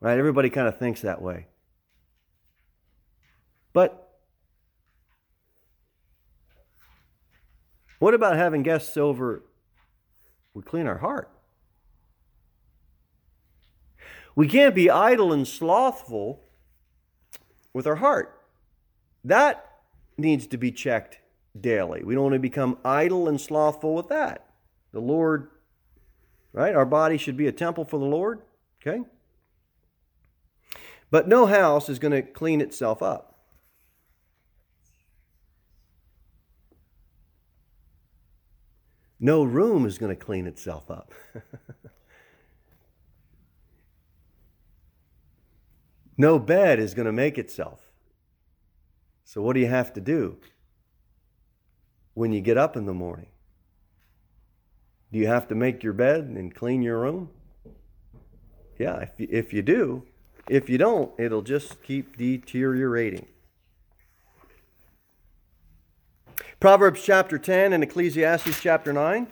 Right? 0.00 0.18
Everybody 0.18 0.50
kind 0.50 0.68
of 0.68 0.78
thinks 0.78 1.00
that 1.00 1.22
way. 1.22 1.46
But 3.72 4.13
what 8.04 8.12
about 8.12 8.36
having 8.36 8.62
guests 8.62 8.98
over? 8.98 9.42
We 10.52 10.60
clean 10.60 10.86
our 10.86 10.98
heart. 10.98 11.30
We 14.36 14.46
can't 14.46 14.74
be 14.74 14.90
idle 14.90 15.32
and 15.32 15.48
slothful 15.48 16.42
with 17.72 17.86
our 17.86 17.94
heart. 17.94 18.42
That 19.24 19.64
needs 20.18 20.46
to 20.48 20.58
be 20.58 20.70
checked 20.70 21.20
daily. 21.58 22.04
We 22.04 22.12
don't 22.12 22.24
want 22.24 22.34
to 22.34 22.40
become 22.40 22.76
idle 22.84 23.26
and 23.26 23.40
slothful 23.40 23.94
with 23.94 24.08
that. 24.08 24.50
The 24.92 25.00
Lord, 25.00 25.48
right? 26.52 26.74
Our 26.74 26.84
body 26.84 27.16
should 27.16 27.38
be 27.38 27.46
a 27.46 27.52
temple 27.52 27.86
for 27.86 27.98
the 27.98 28.04
Lord, 28.04 28.42
okay? 28.82 29.00
But 31.10 31.26
no 31.26 31.46
house 31.46 31.88
is 31.88 31.98
going 31.98 32.12
to 32.12 32.20
clean 32.20 32.60
itself 32.60 33.02
up. 33.02 33.33
No 39.24 39.42
room 39.42 39.86
is 39.86 39.96
going 39.96 40.14
to 40.14 40.22
clean 40.22 40.46
itself 40.46 40.90
up. 40.90 41.10
No 46.16 46.38
bed 46.38 46.78
is 46.78 46.94
going 46.94 47.06
to 47.06 47.12
make 47.12 47.38
itself. 47.38 47.90
So, 49.24 49.42
what 49.42 49.54
do 49.54 49.60
you 49.60 49.66
have 49.66 49.92
to 49.94 50.00
do 50.00 50.36
when 52.12 52.32
you 52.32 52.40
get 52.40 52.56
up 52.56 52.76
in 52.76 52.86
the 52.86 52.94
morning? 52.94 53.30
Do 55.10 55.18
you 55.18 55.26
have 55.26 55.48
to 55.48 55.56
make 55.56 55.82
your 55.82 55.92
bed 55.92 56.26
and 56.26 56.54
clean 56.54 56.82
your 56.82 57.00
room? 57.00 57.30
Yeah, 58.78 58.98
if 59.00 59.18
you, 59.18 59.26
if 59.28 59.52
you 59.52 59.62
do. 59.62 60.04
If 60.48 60.70
you 60.70 60.78
don't, 60.78 61.10
it'll 61.18 61.42
just 61.42 61.82
keep 61.82 62.16
deteriorating. 62.16 63.26
Proverbs 66.60 67.02
chapter 67.02 67.38
10 67.38 67.72
and 67.72 67.82
Ecclesiastes 67.82 68.60
chapter 68.60 68.92
9. 68.92 69.26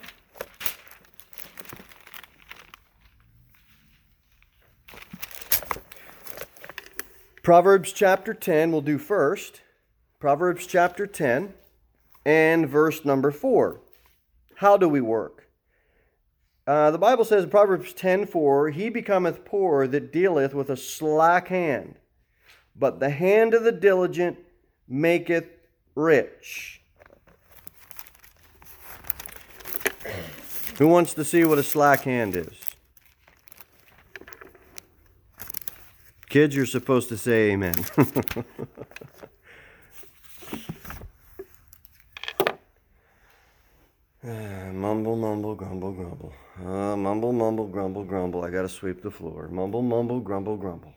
Proverbs 7.43 7.93
chapter 7.93 8.35
10, 8.35 8.71
we'll 8.71 8.81
do 8.81 8.99
first. 8.99 9.63
Proverbs 10.21 10.67
chapter 10.67 11.09
10 11.09 11.55
and 12.25 12.69
verse 12.69 13.05
number 13.05 13.33
4. 13.33 13.81
How 14.57 14.77
do 14.77 14.89
we 14.89 15.01
work? 15.01 15.49
Uh, 16.67 16.93
the 16.93 16.99
Bible 16.99 17.25
says 17.25 17.45
in 17.45 17.51
Proverbs 17.51 17.93
10 17.93 18.27
4, 18.27 18.71
He 18.71 18.89
becometh 18.89 19.45
poor 19.45 19.89
that 19.89 20.13
dealeth 20.13 20.55
with 20.55 20.71
a 20.71 20.77
slack 20.77 21.49
hand, 21.49 21.97
but 22.77 23.01
the 23.01 23.11
hand 23.11 23.55
of 23.55 23.65
the 23.65 23.73
diligent 23.73 24.39
maketh 24.87 25.49
rich. 25.97 26.82
Who 30.83 30.89
wants 30.89 31.15
to 31.15 31.25
see 31.25 31.45
what 31.45 31.59
a 31.59 31.63
slack 31.63 32.01
hand 32.01 32.35
is? 32.35 32.59
Kids, 36.29 36.57
you're 36.57 36.67
supposed 36.67 37.09
to 37.11 37.17
say 37.17 37.53
amen. 37.53 37.75
mumble, 44.75 45.15
mumble, 45.15 45.55
grumble, 45.55 45.93
grumble. 45.93 46.33
Uh, 46.59 46.97
mumble, 46.97 47.33
mumble, 47.33 47.69
grumble, 47.69 48.03
grumble. 48.03 48.45
I 48.45 48.51
gotta 48.51 48.69
sweep 48.69 49.03
the 49.03 49.11
floor. 49.13 49.47
Mumble, 49.47 49.83
mumble, 49.83 50.19
grumble, 50.19 50.57
grumble. 50.57 50.95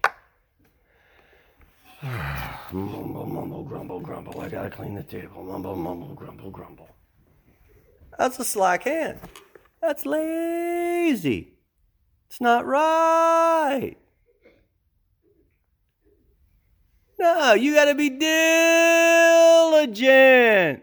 mumble, 2.72 3.28
mumble, 3.28 3.62
grumble, 3.62 4.00
grumble. 4.00 4.42
I 4.42 4.50
gotta 4.50 4.72
clean 4.72 4.96
the 4.96 5.04
table. 5.04 5.44
Mumble, 5.44 5.76
mumble, 5.76 6.16
grumble, 6.16 6.50
grumble. 6.50 6.90
That's 8.18 8.40
a 8.40 8.44
slack 8.44 8.86
hand. 8.86 9.20
That's 9.86 10.06
lazy. 10.08 11.54
It's 12.28 12.42
not 12.42 12.66
right. 12.66 13.98
No, 17.20 17.54
you 17.54 17.76
got 17.76 17.86
to 17.86 17.94
be 17.94 18.10
diligent. 19.70 20.82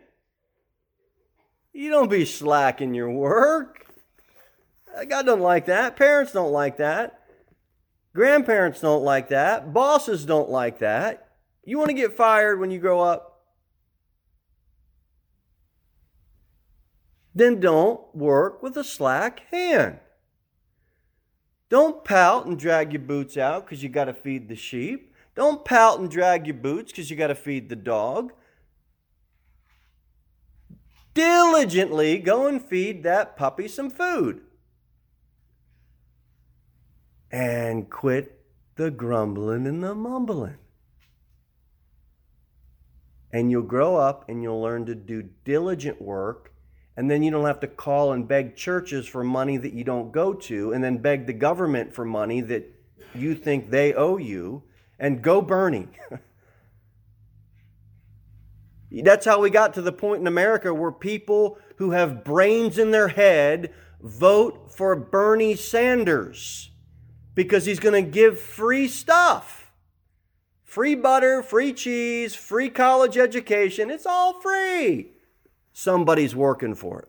You 1.73 1.91
don't 1.91 2.09
be 2.11 2.25
slack 2.25 2.81
in 2.81 2.95
your 2.95 3.11
work. 3.11 3.87
Uh, 4.97 5.03
God 5.05 5.27
don't 5.27 5.41
like 5.41 5.67
that. 5.67 5.97
Parents 5.97 6.31
don't 6.31 6.53
like 6.53 6.77
that. 6.77 7.25
Grandparents 8.15 8.81
don't 8.81 9.03
like 9.03 9.31
that. 9.31 9.73
Bosses 9.73 10.25
don't 10.25 10.49
like 10.49 10.79
that. 10.79 11.27
You 11.65 11.77
want 11.77 11.89
to 11.91 11.95
get 11.95 12.17
fired 12.17 12.61
when 12.61 12.71
you 12.71 12.79
grow 12.79 13.01
up? 13.01 13.32
Then 17.35 17.61
don't 17.61 18.15
work 18.15 18.63
with 18.63 18.77
a 18.77 18.85
slack 18.85 19.43
hand. 19.51 19.99
Don't 21.69 22.05
pout 22.05 22.47
and 22.47 22.59
drag 22.59 22.93
your 22.93 23.01
boots 23.03 23.37
out 23.37 23.65
because 23.65 23.83
you 23.83 23.89
got 23.89 24.05
to 24.05 24.15
feed 24.15 24.49
the 24.49 24.57
sheep. 24.57 25.15
Don't 25.35 25.65
pout 25.65 25.99
and 25.99 26.11
drag 26.11 26.47
your 26.47 26.57
boots 26.57 26.93
because 26.93 27.11
you 27.11 27.17
got 27.17 27.29
to 27.29 27.35
feed 27.35 27.69
the 27.69 27.77
dog. 27.77 28.33
diligently 31.15 32.19
go 32.19 32.47
and 32.47 32.63
feed 32.63 33.03
that 33.03 33.37
puppy 33.37 33.69
some 33.69 33.91
food. 33.91 34.41
And 37.31 37.89
quit 37.89 38.45
the 38.77 38.91
grumbling 38.91 39.67
and 39.67 39.83
the 39.83 39.95
mumbling. 39.95 40.59
And 43.33 43.51
you'll 43.51 43.63
grow 43.63 43.97
up 43.97 44.29
and 44.29 44.43
you'll 44.43 44.61
learn 44.61 44.85
to 44.87 44.95
do 44.95 45.31
diligent 45.45 46.01
work. 46.01 46.52
And 46.97 47.11
then 47.11 47.23
you 47.23 47.31
don't 47.31 47.47
have 47.47 47.61
to 47.61 47.67
call 47.67 48.13
and 48.13 48.29
beg 48.29 48.55
churches 48.55 49.07
for 49.07 49.25
money 49.25 49.57
that 49.57 49.73
you 49.73 49.85
don't 49.85 50.13
go 50.13 50.35
to, 50.35 50.73
and 50.73 50.85
then 50.85 50.99
beg 50.99 51.27
the 51.27 51.33
government 51.33 51.95
for 51.95 52.05
money 52.05 52.41
that 52.43 52.71
you 53.15 53.35
think 53.35 53.71
they 53.71 53.95
owe 53.95 54.19
you, 54.19 54.63
and 54.99 55.23
go 55.23 55.41
burning. 55.41 55.95
That's 58.93 59.25
how 59.25 59.41
we 59.41 59.49
got 59.49 59.73
to 59.75 59.83
the 59.83 59.93
point 59.93 60.21
in 60.21 60.27
America 60.27 60.75
where 60.75 60.93
people 60.93 61.59
who 61.77 61.93
have 61.93 62.25
brains 62.25 62.77
in 62.77 62.91
their 62.91 63.09
head 63.09 63.73
vote 64.03 64.73
for 64.75 64.95
Bernie 64.95 65.55
Sanders 65.55 66.71
because 67.35 67.65
he's 67.65 67.81
going 67.81 68.05
to 68.05 68.11
give 68.11 68.39
free 68.39 68.87
stuff. 68.87 69.73
Free 70.65 70.95
butter, 70.95 71.43
free 71.43 71.73
cheese, 71.73 72.35
free 72.35 72.69
college 72.69 73.17
education. 73.17 73.91
It's 73.91 74.07
all 74.07 74.41
free. 74.41 75.13
Somebody's 75.73 76.35
working 76.35 76.75
for 76.75 77.01
it. 77.01 77.09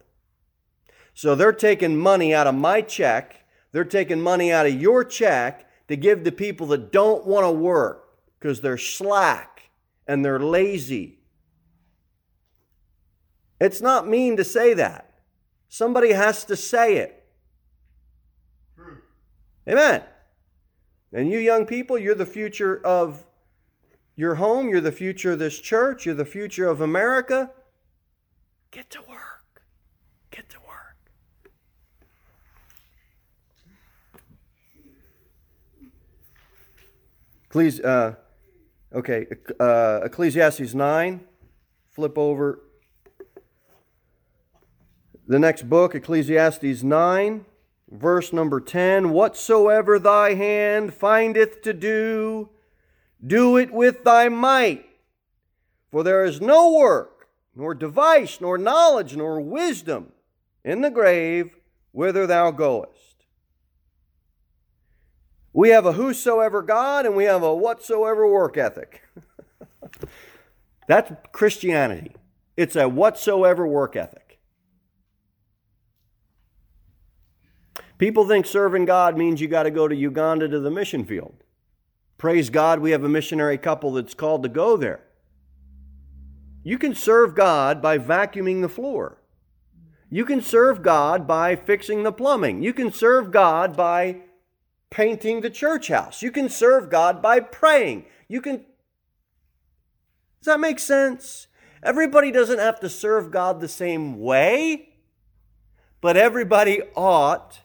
So 1.13 1.35
they're 1.35 1.53
taking 1.53 1.97
money 1.97 2.33
out 2.33 2.47
of 2.47 2.55
my 2.55 2.81
check, 2.81 3.45
they're 3.71 3.83
taking 3.83 4.21
money 4.21 4.51
out 4.51 4.65
of 4.65 4.79
your 4.79 5.03
check 5.03 5.67
to 5.87 5.95
give 5.95 6.23
to 6.23 6.31
people 6.31 6.67
that 6.67 6.91
don't 6.91 7.25
want 7.25 7.45
to 7.45 7.51
work 7.51 8.17
because 8.39 8.61
they're 8.61 8.77
slack 8.77 9.69
and 10.07 10.23
they're 10.23 10.39
lazy 10.39 11.19
it's 13.63 13.79
not 13.79 14.05
mean 14.05 14.35
to 14.35 14.43
say 14.43 14.73
that. 14.73 15.09
Somebody 15.69 16.11
has 16.11 16.43
to 16.45 16.57
say 16.57 16.97
it. 16.97 17.23
Amen. 19.65 20.03
And 21.13 21.31
you 21.31 21.39
young 21.39 21.65
people, 21.65 21.97
you're 21.97 22.13
the 22.13 22.25
future 22.25 22.85
of 22.85 23.25
your 24.17 24.35
home, 24.35 24.67
you're 24.67 24.81
the 24.81 24.91
future 24.91 25.31
of 25.31 25.39
this 25.39 25.57
church, 25.59 26.05
you're 26.05 26.13
the 26.13 26.25
future 26.25 26.67
of 26.67 26.81
America. 26.81 27.51
Get 28.73 28.89
to 28.89 29.01
work. 29.01 29.61
Get 30.31 30.49
to 30.49 30.57
work. 30.61 30.97
Ecclesi- 37.51 37.85
uh, 37.85 38.13
okay, 38.91 39.27
uh, 39.59 39.99
Ecclesiastes 40.05 40.73
9, 40.73 41.21
flip 41.91 42.17
over 42.17 42.63
the 45.27 45.37
next 45.37 45.69
book, 45.69 45.93
Ecclesiastes 45.93 46.81
9, 46.81 47.45
verse 47.91 48.33
number 48.33 48.59
10 48.59 49.11
Whatsoever 49.11 49.99
thy 49.99 50.33
hand 50.33 50.95
findeth 50.95 51.61
to 51.61 51.73
do, 51.73 52.49
do 53.23 53.55
it 53.55 53.71
with 53.71 54.03
thy 54.03 54.29
might. 54.29 54.83
For 55.91 56.01
there 56.01 56.25
is 56.25 56.41
no 56.41 56.73
work, 56.73 57.12
nor 57.55 57.73
device, 57.73 58.39
nor 58.41 58.57
knowledge, 58.57 59.15
nor 59.15 59.39
wisdom 59.39 60.11
in 60.63 60.81
the 60.81 60.89
grave 60.89 61.57
whither 61.91 62.25
thou 62.25 62.51
goest. 62.51 63.25
We 65.53 65.69
have 65.69 65.85
a 65.85 65.93
whosoever 65.93 66.63
God 66.63 67.05
and 67.05 67.15
we 67.15 67.25
have 67.25 67.43
a 67.43 67.53
whatsoever 67.53 68.27
work 68.27 68.57
ethic. 68.57 69.03
That's 70.87 71.11
Christianity. 71.31 72.15
It's 72.57 72.75
a 72.75 72.89
whatsoever 72.89 73.67
work 73.67 73.95
ethic. 73.95 74.39
People 77.99 78.27
think 78.27 78.47
serving 78.47 78.85
God 78.85 79.17
means 79.17 79.39
you 79.39 79.47
got 79.47 79.63
to 79.63 79.71
go 79.71 79.87
to 79.87 79.95
Uganda 79.95 80.47
to 80.47 80.59
the 80.59 80.71
mission 80.71 81.05
field. 81.05 81.35
Praise 82.17 82.49
God, 82.49 82.79
we 82.79 82.91
have 82.91 83.03
a 83.03 83.09
missionary 83.09 83.57
couple 83.57 83.93
that's 83.93 84.13
called 84.13 84.43
to 84.43 84.49
go 84.49 84.75
there. 84.75 85.01
You 86.63 86.77
can 86.77 86.95
serve 86.95 87.35
God 87.35 87.81
by 87.81 87.97
vacuuming 87.97 88.61
the 88.61 88.69
floor. 88.69 89.21
You 90.09 90.25
can 90.25 90.41
serve 90.41 90.81
God 90.81 91.27
by 91.27 91.55
fixing 91.55 92.03
the 92.03 92.11
plumbing. 92.11 92.61
You 92.61 92.73
can 92.73 92.91
serve 92.91 93.31
God 93.31 93.75
by 93.75 94.21
painting 94.89 95.41
the 95.41 95.49
church 95.49 95.87
house. 95.87 96.21
You 96.21 96.31
can 96.31 96.49
serve 96.49 96.89
God 96.89 97.21
by 97.21 97.39
praying. 97.39 98.05
You 98.27 98.41
can. 98.41 98.57
Does 100.41 100.45
that 100.45 100.59
make 100.59 100.79
sense? 100.79 101.47
Everybody 101.81 102.31
doesn't 102.31 102.59
have 102.59 102.79
to 102.79 102.89
serve 102.89 103.31
God 103.31 103.59
the 103.59 103.67
same 103.67 104.19
way, 104.19 104.89
but 105.99 106.15
everybody 106.15 106.81
ought 106.95 107.59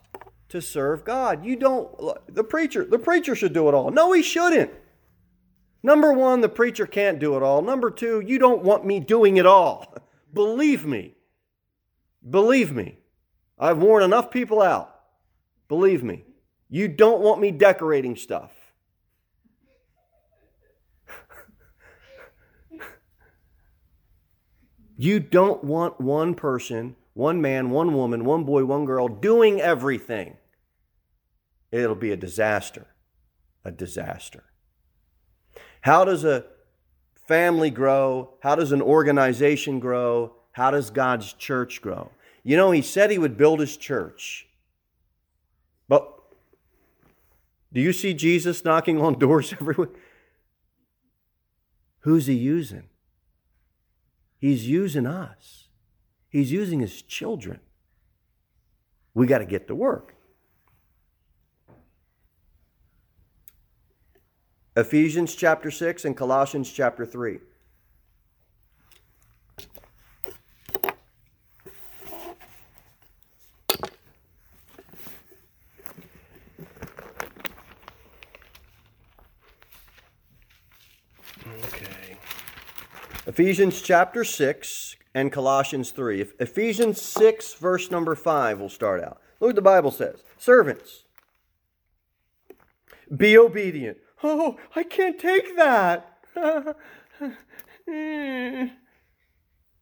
to 0.48 0.62
serve 0.62 1.04
God. 1.04 1.44
You 1.44 1.56
don't 1.56 2.34
the 2.34 2.44
preacher, 2.44 2.84
the 2.84 2.98
preacher 2.98 3.34
should 3.34 3.52
do 3.52 3.68
it 3.68 3.74
all. 3.74 3.90
No, 3.90 4.12
he 4.12 4.22
shouldn't. 4.22 4.72
Number 5.82 6.12
1, 6.12 6.40
the 6.40 6.48
preacher 6.48 6.86
can't 6.86 7.18
do 7.18 7.36
it 7.36 7.42
all. 7.42 7.62
Number 7.62 7.90
2, 7.90 8.20
you 8.20 8.38
don't 8.38 8.62
want 8.62 8.84
me 8.84 9.00
doing 9.00 9.36
it 9.36 9.46
all. 9.46 9.94
Believe 10.34 10.84
me. 10.84 11.14
Believe 12.28 12.72
me. 12.72 12.98
I've 13.58 13.78
worn 13.78 14.02
enough 14.02 14.30
people 14.30 14.60
out. 14.60 14.94
Believe 15.68 16.02
me. 16.02 16.24
You 16.68 16.88
don't 16.88 17.22
want 17.22 17.40
me 17.40 17.50
decorating 17.50 18.16
stuff. 18.16 18.52
you 24.96 25.20
don't 25.20 25.64
want 25.64 26.00
one 26.00 26.34
person 26.34 26.96
one 27.18 27.42
man, 27.42 27.70
one 27.70 27.94
woman, 27.94 28.24
one 28.24 28.44
boy, 28.44 28.64
one 28.64 28.84
girl 28.84 29.08
doing 29.08 29.60
everything, 29.60 30.36
it'll 31.72 31.96
be 31.96 32.12
a 32.12 32.16
disaster. 32.16 32.86
A 33.64 33.72
disaster. 33.72 34.44
How 35.82 36.04
does 36.04 36.24
a 36.24 36.44
family 37.26 37.70
grow? 37.70 38.34
How 38.42 38.54
does 38.54 38.72
an 38.72 38.82
organization 38.82 39.80
grow? 39.80 40.34
How 40.52 40.70
does 40.70 40.90
God's 40.90 41.32
church 41.32 41.80
grow? 41.82 42.10
You 42.42 42.56
know, 42.56 42.70
He 42.70 42.82
said 42.82 43.10
He 43.10 43.18
would 43.18 43.36
build 43.36 43.60
His 43.60 43.76
church. 43.76 44.46
But 45.88 46.12
do 47.72 47.80
you 47.80 47.92
see 47.92 48.14
Jesus 48.14 48.64
knocking 48.64 49.00
on 49.00 49.18
doors 49.18 49.52
everywhere? 49.60 49.90
Who's 52.00 52.26
He 52.26 52.34
using? 52.34 52.88
He's 54.38 54.68
using 54.68 55.06
us. 55.06 55.68
He's 56.28 56.52
using 56.52 56.80
his 56.80 57.02
children. 57.02 57.60
We 59.14 59.26
got 59.26 59.38
to 59.38 59.46
get 59.46 59.66
to 59.68 59.74
work. 59.74 60.14
Ephesians 64.78 65.34
chapter 65.34 65.72
6 65.72 66.04
and 66.04 66.16
Colossians 66.16 66.70
chapter 66.70 67.04
3. 67.04 67.40
Okay. 81.64 82.16
Ephesians 83.26 83.82
chapter 83.82 84.22
6, 84.22 84.94
and 85.12 85.32
Colossians 85.32 85.90
3. 85.90 86.24
Ephesians 86.38 87.02
6, 87.02 87.54
verse 87.54 87.90
number 87.90 88.14
5, 88.14 88.60
will 88.60 88.68
start 88.68 89.02
out. 89.02 89.20
Look 89.40 89.48
what 89.48 89.56
the 89.56 89.62
Bible 89.62 89.90
says 89.90 90.22
Servants, 90.36 91.02
be 93.16 93.36
obedient. 93.36 93.98
Oh, 94.22 94.57
I 94.74 94.83
can't 94.83 95.18
take 95.18 95.57
that. 95.57 96.18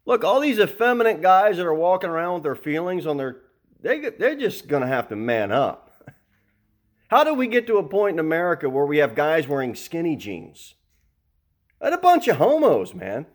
Look, 0.05 0.25
all 0.25 0.41
these 0.41 0.59
effeminate 0.59 1.21
guys 1.23 1.57
that 1.57 1.67
are 1.67 1.75
walking 1.75 2.11
around 2.11 2.35
with 2.35 2.43
their 2.45 2.55
feelings 2.55 3.07
on 3.07 3.17
their, 3.17 3.43
they, 3.81 4.01
they're 4.11 4.37
just 4.37 4.69
going 4.69 4.83
to 4.83 4.89
have 4.89 5.09
to 5.09 5.17
man 5.17 5.51
up. 5.51 5.83
How 7.09 7.25
do 7.25 7.35
we 7.35 7.47
get 7.47 7.67
to 7.69 7.79
a 7.79 7.89
point 7.89 8.15
in 8.15 8.19
America 8.19 8.69
where 8.69 8.87
we 8.87 8.99
have 8.99 9.15
guys 9.15 9.47
wearing 9.47 9.75
skinny 9.75 10.17
jeans? 10.17 10.75
And 11.81 11.95
a 11.95 11.99
bunch 11.99 12.27
of 12.29 12.37
homos, 12.37 12.95
man. 12.95 13.27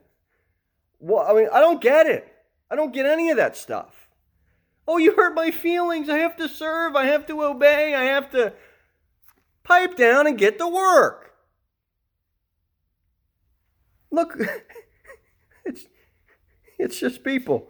Well, 0.99 1.25
I 1.27 1.33
mean, 1.33 1.47
I 1.53 1.59
don't 1.59 1.81
get 1.81 2.05
it. 2.07 2.31
I 2.69 2.75
don't 2.75 2.93
get 2.93 3.05
any 3.05 3.29
of 3.29 3.37
that 3.37 3.55
stuff. 3.55 4.09
Oh, 4.87 4.97
you 4.97 5.15
hurt 5.15 5.35
my 5.35 5.51
feelings. 5.51 6.09
I 6.09 6.17
have 6.17 6.35
to 6.37 6.49
serve. 6.49 6.95
I 6.95 7.05
have 7.05 7.25
to 7.27 7.43
obey. 7.43 7.93
I 7.93 8.03
have 8.05 8.31
to 8.31 8.53
pipe 9.63 9.95
down 9.95 10.27
and 10.27 10.37
get 10.37 10.57
to 10.59 10.67
work. 10.67 11.33
Look, 14.11 14.37
it's, 15.65 15.87
it's 16.77 16.99
just 16.99 17.23
people. 17.23 17.67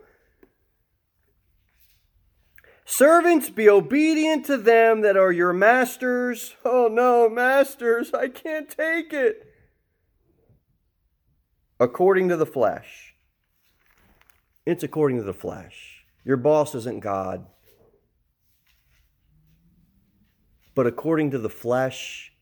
Servants, 2.86 3.50
be 3.50 3.70
obedient 3.70 4.46
to 4.48 4.58
them 4.58 5.02
that 5.02 5.16
are 5.16 5.32
your 5.32 5.54
masters. 5.54 6.56
Oh 6.66 6.90
no, 6.92 7.30
masters, 7.30 8.14
I 8.14 8.28
can't 8.28 8.70
take 8.70 9.14
it. 9.14 9.48
According 11.80 12.30
to 12.30 12.38
the 12.38 12.46
flesh 12.46 13.16
It's 14.66 14.84
according 14.84 15.18
to 15.18 15.24
the 15.24 15.34
flesh. 15.34 16.06
Your 16.26 16.38
boss 16.38 16.76
isn't 16.76 17.02
God. 17.02 17.48
But 20.74 20.88
according 20.88 21.32
to 21.32 21.40
the 21.40 21.50
flesh, 21.50 22.34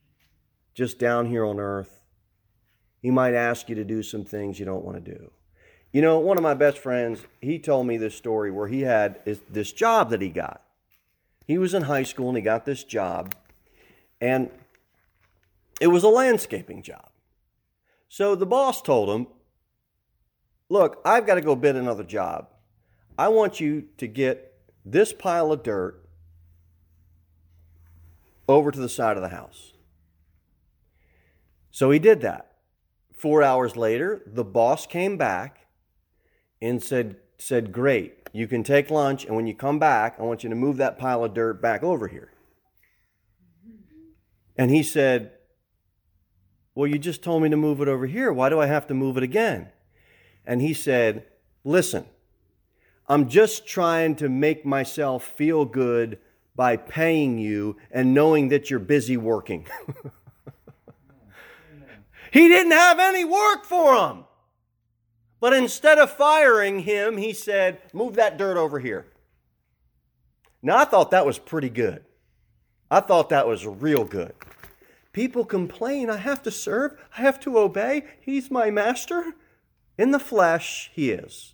just 0.74 1.00
down 1.00 1.26
here 1.26 1.46
on 1.46 1.60
earth, 1.60 2.02
he 3.02 3.12
might 3.12 3.34
ask 3.34 3.70
you 3.70 3.76
to 3.76 3.84
do 3.84 4.04
some 4.04 4.26
things 4.26 4.60
you 4.60 4.66
don't 4.66 4.84
want 4.84 5.04
to 5.04 5.12
do. 5.12 5.32
You 5.92 6.02
know, 6.02 6.20
one 6.20 6.38
of 6.38 6.44
my 6.44 6.54
best 6.54 6.78
friends, 6.78 7.24
he 7.42 7.58
told 7.58 7.88
me 7.88 7.98
this 7.98 8.14
story 8.14 8.52
where 8.52 8.68
he 8.68 8.82
had 8.82 9.20
this 9.50 9.72
job 9.72 10.12
that 10.12 10.22
he 10.22 10.30
got. 10.30 10.62
He 11.48 11.58
was 11.58 11.74
in 11.74 11.84
high 11.84 12.04
school 12.04 12.28
and 12.28 12.38
he 12.38 12.44
got 12.44 12.66
this 12.66 12.84
job, 12.84 13.34
and 14.22 14.52
it 15.82 15.88
was 15.88 16.04
a 16.04 16.10
landscaping 16.10 16.84
job. 16.84 17.10
So 18.08 18.36
the 18.36 18.46
boss 18.46 18.82
told 18.82 19.10
him, 19.10 19.28
Look, 20.70 21.02
I've 21.04 21.26
got 21.26 21.36
to 21.36 21.42
go 21.42 21.56
bid 21.56 21.76
another 21.76 22.04
job. 22.04 22.50
I 23.18 23.30
want 23.30 23.60
you 23.60 23.86
to 23.98 24.06
get 24.06 24.54
this 24.86 25.12
pile 25.12 25.52
of 25.52 25.64
dirt 25.64 26.06
over 28.50 28.72
to 28.72 28.80
the 28.80 28.90
side 28.90 29.16
of 29.16 29.24
the 29.24 29.30
house. 29.30 29.74
So 31.72 31.92
he 31.92 32.00
did 32.00 32.22
that. 32.22 32.52
Four 33.14 33.44
hours 33.44 33.76
later, 33.78 34.22
the 34.26 34.44
boss 34.44 34.88
came 34.88 35.18
back 35.18 35.68
and 36.62 36.82
said, 36.82 37.18
said, 37.38 37.72
Great, 37.72 38.28
you 38.34 38.48
can 38.48 38.64
take 38.64 38.90
lunch, 38.90 39.26
and 39.26 39.36
when 39.36 39.46
you 39.46 39.54
come 39.54 39.78
back, 39.78 40.16
I 40.20 40.24
want 40.24 40.44
you 40.44 40.50
to 40.50 40.56
move 40.56 40.78
that 40.78 40.98
pile 40.98 41.24
of 41.24 41.34
dirt 41.34 41.62
back 41.62 41.84
over 41.84 42.08
here. 42.08 42.32
And 44.58 44.72
he 44.72 44.84
said, 44.84 45.32
Well, 46.74 46.88
you 46.88 46.98
just 46.98 47.22
told 47.22 47.44
me 47.44 47.50
to 47.50 47.58
move 47.58 47.82
it 47.82 47.88
over 47.88 48.08
here. 48.08 48.34
Why 48.34 48.50
do 48.50 48.60
I 48.60 48.66
have 48.66 48.88
to 48.88 48.94
move 48.94 49.16
it 49.16 49.24
again? 49.24 49.70
And 50.46 50.62
he 50.62 50.74
said, 50.74 51.26
Listen, 51.64 52.06
I'm 53.08 53.30
just 53.30 53.68
trying 53.68 54.16
to 54.16 54.28
make 54.28 54.66
myself 54.66 55.24
feel 55.24 55.66
good 55.66 56.20
by 56.60 56.76
paying 56.76 57.38
you 57.38 57.78
and 57.90 58.14
knowing 58.14 58.50
that 58.50 58.70
you're 58.70 58.82
busy 58.82 59.16
working. 59.16 59.66
he 62.34 62.50
didn't 62.50 62.74
have 62.74 63.00
any 63.00 63.24
work 63.24 63.64
for 63.64 63.96
him. 63.96 64.26
But 65.40 65.54
instead 65.54 66.00
of 66.00 66.12
firing 66.12 66.80
him, 66.80 67.16
he 67.16 67.32
said, 67.32 67.80
Move 67.94 68.16
that 68.16 68.38
dirt 68.38 68.58
over 68.58 68.80
here. 68.80 69.06
Now, 70.62 70.80
I 70.80 70.84
thought 70.84 71.12
that 71.12 71.26
was 71.26 71.40
pretty 71.40 71.70
good. 71.70 72.04
I 72.92 73.00
thought 73.00 73.30
that 73.30 73.48
was 73.48 73.66
real 73.66 74.04
good. 74.04 74.34
People 75.14 75.46
complain, 75.46 76.10
I 76.10 76.18
have 76.18 76.44
to 76.44 76.52
serve, 76.52 76.92
I 77.18 77.22
have 77.22 77.40
to 77.40 77.58
obey. 77.58 78.04
He's 78.20 78.52
my 78.52 78.70
master. 78.70 79.34
In 79.98 80.12
the 80.12 80.20
flesh, 80.20 80.92
he 80.94 81.12
is. 81.12 81.54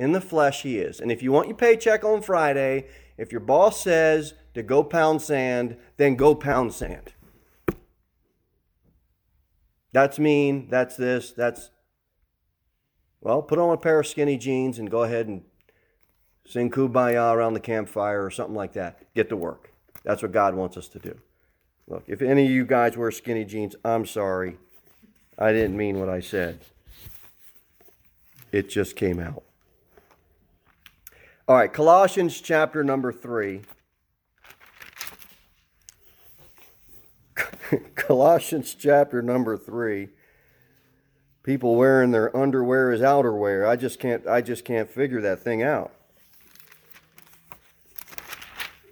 In 0.00 0.10
the 0.10 0.20
flesh, 0.20 0.62
he 0.62 0.78
is. 0.78 0.98
And 0.98 1.12
if 1.12 1.22
you 1.22 1.30
want 1.30 1.46
your 1.46 1.56
paycheck 1.56 2.04
on 2.04 2.22
Friday, 2.22 2.88
if 3.18 3.32
your 3.32 3.40
boss 3.40 3.80
says 3.80 4.34
to 4.54 4.62
go 4.62 4.82
pound 4.82 5.22
sand, 5.22 5.76
then 5.96 6.16
go 6.16 6.34
pound 6.34 6.72
sand. 6.72 7.12
That's 9.92 10.18
mean, 10.18 10.68
that's 10.68 10.96
this, 10.96 11.32
that's 11.32 11.70
well, 13.20 13.42
put 13.42 13.58
on 13.58 13.72
a 13.72 13.76
pair 13.76 13.98
of 13.98 14.06
skinny 14.06 14.36
jeans 14.36 14.78
and 14.78 14.90
go 14.90 15.02
ahead 15.02 15.26
and 15.26 15.42
sing 16.46 16.70
kumbaya 16.70 17.34
around 17.34 17.54
the 17.54 17.60
campfire 17.60 18.24
or 18.24 18.30
something 18.30 18.54
like 18.54 18.74
that. 18.74 19.12
Get 19.14 19.28
to 19.30 19.36
work. 19.36 19.72
That's 20.04 20.22
what 20.22 20.32
God 20.32 20.54
wants 20.54 20.76
us 20.76 20.86
to 20.88 20.98
do. 20.98 21.16
Look, 21.88 22.04
if 22.06 22.22
any 22.22 22.44
of 22.44 22.50
you 22.50 22.64
guys 22.64 22.96
wear 22.96 23.10
skinny 23.10 23.44
jeans, 23.44 23.74
I'm 23.84 24.06
sorry. 24.06 24.58
I 25.38 25.52
didn't 25.52 25.76
mean 25.76 25.98
what 25.98 26.08
I 26.08 26.20
said. 26.20 26.60
It 28.52 28.68
just 28.68 28.96
came 28.96 29.18
out. 29.18 29.42
All 31.48 31.54
right, 31.54 31.72
Colossians 31.72 32.40
chapter 32.40 32.82
number 32.82 33.12
3. 33.12 33.62
Colossians 37.94 38.74
chapter 38.74 39.22
number 39.22 39.56
3 39.56 40.08
people 41.44 41.76
wearing 41.76 42.10
their 42.10 42.36
underwear 42.36 42.90
as 42.90 43.00
outerwear. 43.00 43.64
I 43.64 43.76
just 43.76 44.00
can't 44.00 44.26
I 44.26 44.40
just 44.40 44.64
can't 44.64 44.90
figure 44.90 45.20
that 45.20 45.44
thing 45.44 45.62
out. 45.62 45.92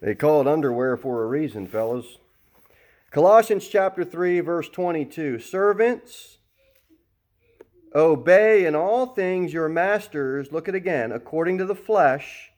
They 0.00 0.14
call 0.14 0.40
it 0.40 0.46
underwear 0.46 0.96
for 0.96 1.24
a 1.24 1.26
reason, 1.26 1.66
fellas. 1.66 2.18
Colossians 3.10 3.66
chapter 3.66 4.04
3 4.04 4.38
verse 4.38 4.68
22. 4.68 5.40
Servants 5.40 6.33
obey 7.94 8.66
in 8.66 8.74
all 8.74 9.06
things 9.06 9.52
your 9.52 9.68
masters, 9.68 10.52
look 10.52 10.68
at 10.68 10.74
again, 10.74 11.12
according 11.12 11.58
to 11.58 11.64
the 11.64 11.74
flesh, 11.74 12.50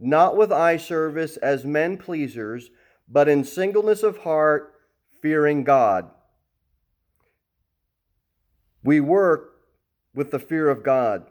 not 0.00 0.36
with 0.36 0.52
eye 0.52 0.76
service 0.76 1.36
as 1.36 1.64
men 1.64 1.96
pleasers, 1.96 2.70
but 3.08 3.28
in 3.28 3.44
singleness 3.44 4.02
of 4.02 4.18
heart, 4.18 4.74
fearing 5.20 5.62
God. 5.62 6.10
We 8.82 9.00
work 9.00 9.52
with 10.14 10.32
the 10.32 10.40
fear 10.40 10.68
of 10.68 10.82
God. 10.82 11.26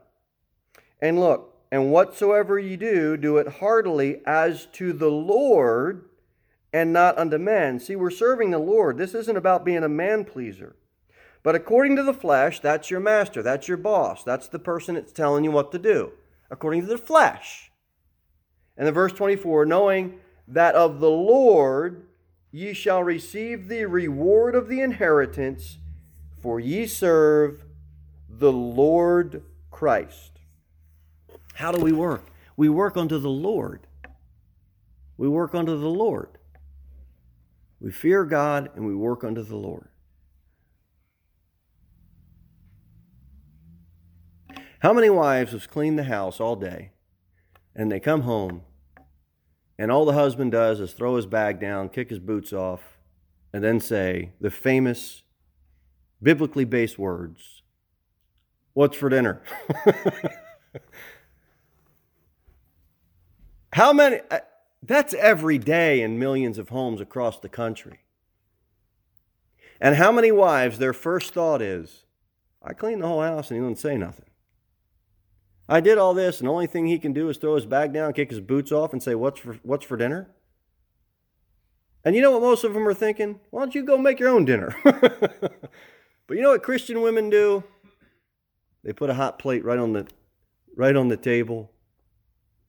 And 1.01 1.19
look, 1.19 1.57
and 1.71 1.91
whatsoever 1.91 2.57
ye 2.57 2.77
do, 2.77 3.17
do 3.17 3.37
it 3.37 3.47
heartily 3.47 4.21
as 4.25 4.67
to 4.73 4.93
the 4.93 5.11
Lord 5.11 6.09
and 6.73 6.93
not 6.93 7.17
unto 7.17 7.37
men. 7.37 7.79
See, 7.79 7.95
we're 7.95 8.09
serving 8.09 8.51
the 8.51 8.59
Lord. 8.59 8.97
This 8.97 9.13
isn't 9.13 9.37
about 9.37 9.65
being 9.65 9.83
a 9.83 9.89
man 9.89 10.23
pleaser. 10.23 10.75
But 11.43 11.55
according 11.55 11.95
to 11.95 12.03
the 12.03 12.13
flesh, 12.13 12.59
that's 12.59 12.91
your 12.91 12.99
master, 12.99 13.41
that's 13.41 13.67
your 13.67 13.77
boss, 13.77 14.23
that's 14.23 14.47
the 14.47 14.59
person 14.59 14.95
that's 14.95 15.11
telling 15.11 15.43
you 15.43 15.51
what 15.51 15.71
to 15.71 15.79
do. 15.79 16.11
According 16.49 16.81
to 16.81 16.87
the 16.87 16.97
flesh. 16.97 17.71
And 18.77 18.85
then 18.85 18.93
verse 18.93 19.13
24, 19.13 19.65
knowing 19.65 20.19
that 20.47 20.75
of 20.75 20.99
the 20.99 21.09
Lord 21.09 22.07
ye 22.51 22.73
shall 22.73 23.03
receive 23.03 23.67
the 23.67 23.85
reward 23.85 24.55
of 24.55 24.67
the 24.67 24.81
inheritance 24.81 25.77
for 26.41 26.59
ye 26.59 26.85
serve 26.87 27.63
the 28.27 28.51
Lord 28.51 29.43
Christ. 29.69 30.39
How 31.53 31.71
do 31.71 31.81
we 31.81 31.91
work? 31.91 32.27
We 32.57 32.69
work 32.69 32.97
unto 32.97 33.19
the 33.19 33.29
Lord. 33.29 33.87
We 35.17 35.27
work 35.27 35.53
unto 35.53 35.79
the 35.79 35.89
Lord. 35.89 36.37
We 37.79 37.91
fear 37.91 38.25
God 38.25 38.71
and 38.75 38.85
we 38.85 38.95
work 38.95 39.23
unto 39.23 39.43
the 39.43 39.55
Lord. 39.55 39.90
How 44.81 44.93
many 44.93 45.11
wives 45.11 45.51
have 45.51 45.69
cleaned 45.69 45.99
the 45.99 46.05
house 46.05 46.39
all 46.39 46.55
day 46.55 46.89
and 47.75 47.91
they 47.91 47.99
come 47.99 48.21
home 48.21 48.63
and 49.77 49.91
all 49.91 50.05
the 50.05 50.13
husband 50.13 50.51
does 50.51 50.79
is 50.79 50.93
throw 50.93 51.17
his 51.17 51.27
bag 51.27 51.59
down, 51.59 51.89
kick 51.89 52.09
his 52.09 52.17
boots 52.17 52.51
off, 52.51 52.97
and 53.53 53.63
then 53.63 53.79
say 53.79 54.31
the 54.41 54.49
famous 54.49 55.21
biblically 56.21 56.65
based 56.65 56.97
words. 56.97 57.61
What's 58.73 58.97
for 58.97 59.09
dinner? 59.09 59.43
How 63.73 63.93
many? 63.93 64.19
That's 64.81 65.13
every 65.13 65.59
day 65.59 66.01
in 66.01 66.17
millions 66.17 66.57
of 66.57 66.69
homes 66.69 67.01
across 67.01 67.39
the 67.39 67.49
country. 67.49 67.99
And 69.79 69.95
how 69.95 70.11
many 70.11 70.31
wives, 70.31 70.79
their 70.79 70.93
first 70.93 71.33
thought 71.33 71.61
is, 71.61 72.03
I 72.61 72.73
cleaned 72.73 73.03
the 73.03 73.07
whole 73.07 73.21
house 73.21 73.49
and 73.51 73.59
he 73.59 73.65
didn't 73.65 73.79
say 73.79 73.97
nothing. 73.97 74.30
I 75.71 75.79
did 75.79 75.97
all 75.97 76.13
this, 76.13 76.39
and 76.39 76.47
the 76.47 76.51
only 76.51 76.67
thing 76.67 76.85
he 76.85 76.99
can 76.99 77.13
do 77.13 77.29
is 77.29 77.37
throw 77.37 77.55
his 77.55 77.65
bag 77.65 77.93
down, 77.93 78.13
kick 78.13 78.29
his 78.29 78.41
boots 78.41 78.71
off, 78.71 78.93
and 78.93 79.01
say, 79.01 79.15
What's 79.15 79.39
for, 79.39 79.57
what's 79.63 79.85
for 79.85 79.97
dinner? 79.97 80.29
And 82.03 82.15
you 82.15 82.21
know 82.21 82.31
what 82.31 82.41
most 82.41 82.63
of 82.63 82.73
them 82.73 82.87
are 82.87 82.93
thinking? 82.93 83.39
Why 83.51 83.61
don't 83.61 83.75
you 83.75 83.83
go 83.83 83.97
make 83.97 84.19
your 84.19 84.29
own 84.29 84.45
dinner? 84.45 84.75
But 86.31 86.37
you 86.37 86.43
know 86.43 86.51
what 86.51 86.63
Christian 86.63 87.01
women 87.01 87.29
do? 87.29 87.65
They 88.85 88.93
put 88.93 89.09
a 89.09 89.15
hot 89.15 89.37
plate 89.37 89.65
right 89.65 89.77
on 89.77 89.91
the 89.91 90.07
right 90.77 90.95
on 90.95 91.09
the 91.09 91.17
table 91.17 91.73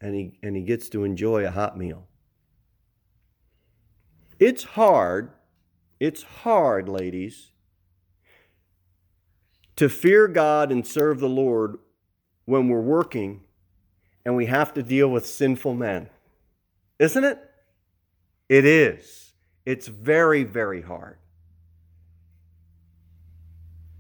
and 0.00 0.16
he 0.16 0.36
and 0.42 0.56
he 0.56 0.62
gets 0.62 0.88
to 0.88 1.04
enjoy 1.04 1.46
a 1.46 1.50
hot 1.52 1.78
meal. 1.78 2.08
It's 4.40 4.64
hard. 4.64 5.30
It's 6.00 6.24
hard, 6.24 6.88
ladies, 6.88 7.52
to 9.76 9.88
fear 9.88 10.26
God 10.26 10.72
and 10.72 10.84
serve 10.84 11.20
the 11.20 11.28
Lord 11.28 11.76
when 12.44 12.68
we're 12.68 12.80
working 12.80 13.42
and 14.24 14.36
we 14.36 14.46
have 14.46 14.74
to 14.74 14.82
deal 14.82 15.08
with 15.08 15.26
sinful 15.26 15.74
men. 15.74 16.08
Isn't 16.98 17.24
it? 17.24 17.38
It 18.48 18.64
is. 18.64 19.32
It's 19.64 19.88
very, 19.88 20.44
very 20.44 20.82
hard. 20.82 21.18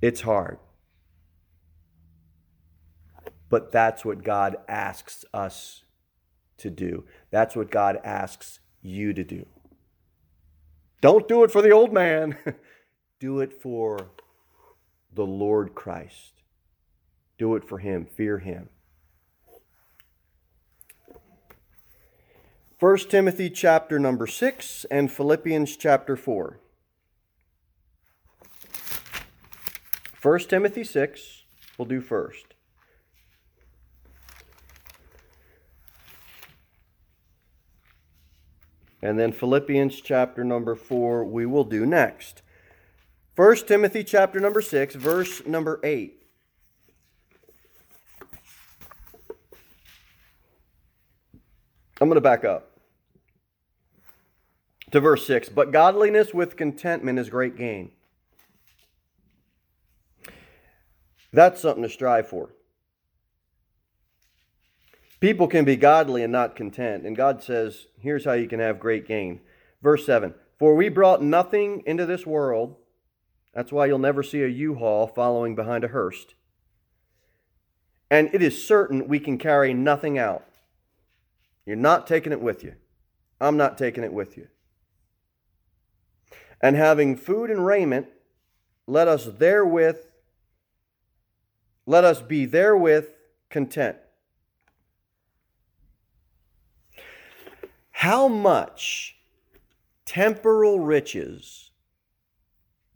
It's 0.00 0.20
hard. 0.20 0.58
But 3.48 3.70
that's 3.70 4.04
what 4.04 4.24
God 4.24 4.56
asks 4.68 5.24
us 5.32 5.84
to 6.58 6.70
do. 6.70 7.04
That's 7.30 7.54
what 7.54 7.70
God 7.70 7.98
asks 8.02 8.60
you 8.82 9.12
to 9.12 9.24
do. 9.24 9.46
Don't 11.00 11.28
do 11.28 11.44
it 11.44 11.50
for 11.50 11.62
the 11.62 11.70
old 11.70 11.92
man, 11.92 12.36
do 13.20 13.40
it 13.40 13.60
for 13.60 14.10
the 15.12 15.26
Lord 15.26 15.74
Christ. 15.74 16.41
Do 17.42 17.56
it 17.56 17.64
for 17.64 17.78
Him. 17.78 18.06
Fear 18.06 18.38
Him. 18.38 18.68
1 22.78 22.98
Timothy 23.08 23.50
chapter 23.50 23.98
number 23.98 24.28
6 24.28 24.86
and 24.92 25.10
Philippians 25.10 25.76
chapter 25.76 26.14
4. 26.14 26.60
1 30.22 30.38
Timothy 30.38 30.84
6, 30.84 31.42
we'll 31.76 31.86
do 31.86 32.00
first. 32.00 32.54
And 39.02 39.18
then 39.18 39.32
Philippians 39.32 40.00
chapter 40.00 40.44
number 40.44 40.76
4, 40.76 41.24
we 41.24 41.44
will 41.44 41.64
do 41.64 41.84
next. 41.84 42.42
1 43.34 43.56
Timothy 43.66 44.04
chapter 44.04 44.38
number 44.38 44.62
6, 44.62 44.94
verse 44.94 45.44
number 45.44 45.80
8. 45.82 46.21
I'm 52.02 52.08
going 52.08 52.16
to 52.16 52.20
back 52.20 52.44
up 52.44 52.68
to 54.90 54.98
verse 54.98 55.24
6. 55.24 55.50
But 55.50 55.70
godliness 55.70 56.34
with 56.34 56.56
contentment 56.56 57.20
is 57.20 57.30
great 57.30 57.56
gain. 57.56 57.92
That's 61.32 61.60
something 61.60 61.84
to 61.84 61.88
strive 61.88 62.26
for. 62.26 62.50
People 65.20 65.46
can 65.46 65.64
be 65.64 65.76
godly 65.76 66.24
and 66.24 66.32
not 66.32 66.56
content. 66.56 67.06
And 67.06 67.14
God 67.14 67.40
says, 67.40 67.86
here's 68.00 68.24
how 68.24 68.32
you 68.32 68.48
can 68.48 68.58
have 68.58 68.80
great 68.80 69.06
gain. 69.06 69.38
Verse 69.80 70.04
7 70.04 70.34
For 70.58 70.74
we 70.74 70.88
brought 70.88 71.22
nothing 71.22 71.84
into 71.86 72.04
this 72.04 72.26
world. 72.26 72.74
That's 73.54 73.70
why 73.70 73.86
you'll 73.86 74.00
never 74.00 74.24
see 74.24 74.42
a 74.42 74.48
U 74.48 74.74
Haul 74.74 75.06
following 75.06 75.54
behind 75.54 75.84
a 75.84 75.88
hearse. 75.88 76.26
And 78.10 78.28
it 78.32 78.42
is 78.42 78.66
certain 78.66 79.06
we 79.06 79.20
can 79.20 79.38
carry 79.38 79.72
nothing 79.72 80.18
out. 80.18 80.48
You're 81.66 81.76
not 81.76 82.06
taking 82.06 82.32
it 82.32 82.40
with 82.40 82.64
you. 82.64 82.74
I'm 83.40 83.56
not 83.56 83.78
taking 83.78 84.04
it 84.04 84.12
with 84.12 84.36
you 84.36 84.48
and 86.62 86.76
having 86.76 87.16
food 87.16 87.50
and 87.50 87.66
raiment, 87.66 88.06
let 88.86 89.08
us 89.08 89.26
therewith 89.26 89.98
let 91.84 92.04
us 92.04 92.22
be 92.22 92.46
therewith 92.46 93.08
content. 93.50 93.96
How 97.90 98.28
much 98.28 99.16
temporal 100.06 100.78
riches 100.78 101.72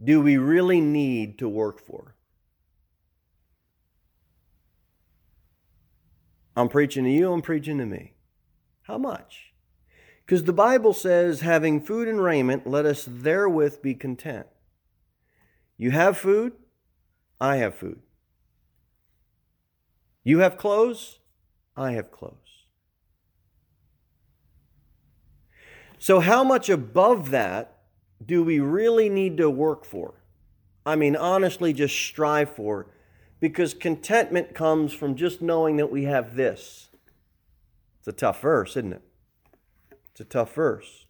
do 0.02 0.20
we 0.20 0.37
really 0.37 0.81
need 0.81 1.37
to 1.40 1.48
work 1.48 1.81
for? 1.81 2.14
I'm 6.55 6.68
preaching 6.68 7.02
to 7.05 7.11
you, 7.11 7.33
I'm 7.33 7.42
preaching 7.42 7.79
to 7.79 7.87
me. 7.87 8.15
How 8.87 8.99
much? 8.99 9.53
Because 10.25 10.44
the 10.44 10.53
Bible 10.53 10.92
says, 10.92 11.40
having 11.40 11.81
food 11.81 12.09
and 12.09 12.22
raiment, 12.22 12.66
let 12.66 12.87
us 12.87 13.07
therewith 13.09 13.83
be 13.83 13.94
content. 13.94 14.46
You 15.77 15.90
have 15.90 16.16
food, 16.16 16.53
I 17.40 17.57
have 17.57 17.75
food. 17.75 18.01
You 20.25 20.38
have 20.38 20.57
clothes, 20.57 21.18
I 21.77 21.92
have 21.92 22.11
clothes. 22.11 22.35
So, 25.99 26.20
how 26.20 26.44
much 26.44 26.68
above 26.68 27.31
that 27.31 27.79
do 28.25 28.42
we 28.42 28.61
really 28.61 29.09
need 29.09 29.37
to 29.38 29.51
work 29.51 29.85
for? 29.85 30.14
I 30.85 30.94
mean, 30.94 31.16
honestly, 31.16 31.72
just 31.72 31.96
strive 31.96 32.55
for. 32.55 32.87
Because 33.38 33.75
contentment 33.75 34.55
comes 34.55 34.92
from 34.92 35.14
just 35.14 35.42
knowing 35.42 35.77
that 35.77 35.90
we 35.90 36.05
have 36.05 36.37
this. 36.37 36.88
It's 38.07 38.14
a 38.14 38.21
tough 38.21 38.40
verse, 38.40 38.77
isn't 38.77 38.92
it? 38.92 39.03
It's 40.12 40.21
a 40.21 40.25
tough 40.25 40.55
verse. 40.55 41.07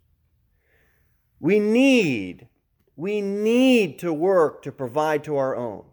We 1.39 1.59
need, 1.59 2.49
we 2.97 3.21
need 3.21 3.99
to 3.99 4.15
work 4.15 4.63
to 4.63 4.73
provide 4.73 5.23
to 5.25 5.37
our 5.37 5.55
own. 5.55 5.85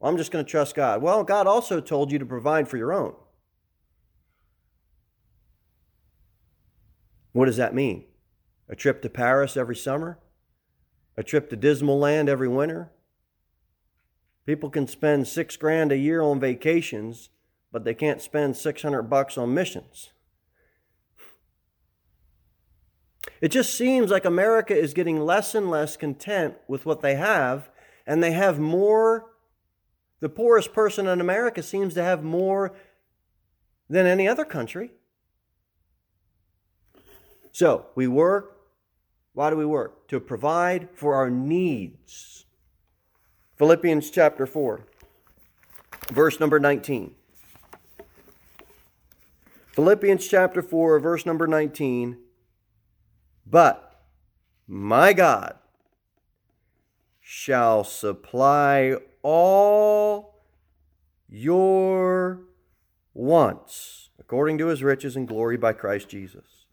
Well, 0.00 0.10
I'm 0.10 0.16
just 0.16 0.30
going 0.30 0.42
to 0.42 0.50
trust 0.50 0.74
God. 0.74 1.02
Well, 1.02 1.22
God 1.22 1.46
also 1.46 1.82
told 1.82 2.10
you 2.10 2.18
to 2.18 2.24
provide 2.24 2.66
for 2.66 2.78
your 2.78 2.94
own. 2.94 3.14
What 7.32 7.44
does 7.44 7.58
that 7.58 7.74
mean? 7.74 8.06
A 8.70 8.74
trip 8.74 9.02
to 9.02 9.10
Paris 9.10 9.54
every 9.54 9.76
summer? 9.76 10.18
A 11.18 11.22
trip 11.22 11.50
to 11.50 11.56
Dismal 11.56 11.98
Land 11.98 12.30
every 12.30 12.48
winter? 12.48 12.90
People 14.46 14.70
can 14.70 14.86
spend 14.86 15.28
six 15.28 15.58
grand 15.58 15.92
a 15.92 15.98
year 15.98 16.22
on 16.22 16.40
vacations, 16.40 17.28
but 17.70 17.84
they 17.84 17.92
can't 17.92 18.22
spend 18.22 18.56
600 18.56 19.02
bucks 19.02 19.36
on 19.36 19.52
missions. 19.52 20.12
It 23.40 23.48
just 23.48 23.74
seems 23.74 24.10
like 24.10 24.24
America 24.24 24.76
is 24.76 24.94
getting 24.94 25.20
less 25.20 25.54
and 25.54 25.70
less 25.70 25.96
content 25.96 26.56
with 26.66 26.84
what 26.84 27.02
they 27.02 27.14
have, 27.14 27.70
and 28.06 28.22
they 28.22 28.32
have 28.32 28.58
more. 28.58 29.26
The 30.20 30.28
poorest 30.28 30.72
person 30.72 31.06
in 31.06 31.20
America 31.20 31.62
seems 31.62 31.94
to 31.94 32.02
have 32.02 32.24
more 32.24 32.74
than 33.88 34.06
any 34.06 34.26
other 34.26 34.44
country. 34.44 34.90
So 37.52 37.86
we 37.94 38.08
work. 38.08 38.56
Why 39.32 39.50
do 39.50 39.56
we 39.56 39.66
work? 39.66 40.08
To 40.08 40.18
provide 40.18 40.88
for 40.94 41.14
our 41.14 41.30
needs. 41.30 42.46
Philippians 43.56 44.10
chapter 44.10 44.46
4, 44.46 44.86
verse 46.12 46.40
number 46.40 46.58
19. 46.58 47.14
Philippians 49.72 50.26
chapter 50.26 50.62
4, 50.62 50.98
verse 50.98 51.24
number 51.24 51.46
19. 51.46 52.18
But 53.50 54.02
my 54.66 55.12
God 55.12 55.56
shall 57.20 57.84
supply 57.84 58.96
all 59.22 60.42
your 61.28 62.40
wants 63.14 64.10
according 64.18 64.58
to 64.58 64.66
his 64.66 64.82
riches 64.82 65.16
and 65.16 65.26
glory 65.26 65.56
by 65.56 65.72
Christ 65.72 66.08
Jesus. 66.08 66.66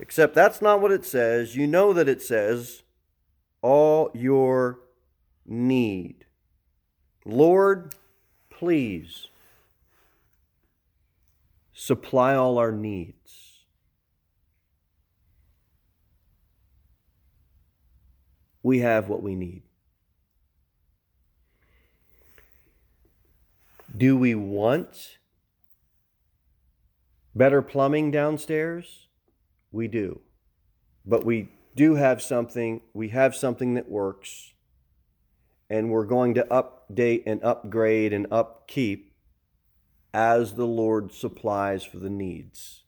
Except 0.00 0.34
that's 0.34 0.62
not 0.62 0.80
what 0.80 0.92
it 0.92 1.04
says. 1.04 1.56
You 1.56 1.66
know 1.66 1.92
that 1.92 2.08
it 2.08 2.22
says 2.22 2.82
all 3.60 4.10
your 4.14 4.80
need. 5.46 6.24
Lord, 7.24 7.94
please 8.50 9.28
supply 11.72 12.34
all 12.34 12.58
our 12.58 12.72
needs. 12.72 13.43
We 18.64 18.78
have 18.80 19.08
what 19.08 19.22
we 19.22 19.36
need. 19.36 19.62
Do 23.96 24.16
we 24.16 24.34
want 24.34 25.18
better 27.34 27.60
plumbing 27.60 28.10
downstairs? 28.10 29.06
We 29.70 29.86
do. 29.86 30.20
But 31.04 31.26
we 31.26 31.50
do 31.76 31.96
have 31.96 32.22
something, 32.22 32.80
we 32.94 33.10
have 33.10 33.36
something 33.36 33.74
that 33.74 33.90
works, 33.90 34.54
and 35.68 35.90
we're 35.90 36.06
going 36.06 36.32
to 36.34 36.44
update 36.44 37.24
and 37.26 37.44
upgrade 37.44 38.14
and 38.14 38.26
upkeep 38.32 39.12
as 40.14 40.54
the 40.54 40.66
Lord 40.66 41.12
supplies 41.12 41.84
for 41.84 41.98
the 41.98 42.10
needs. 42.10 42.84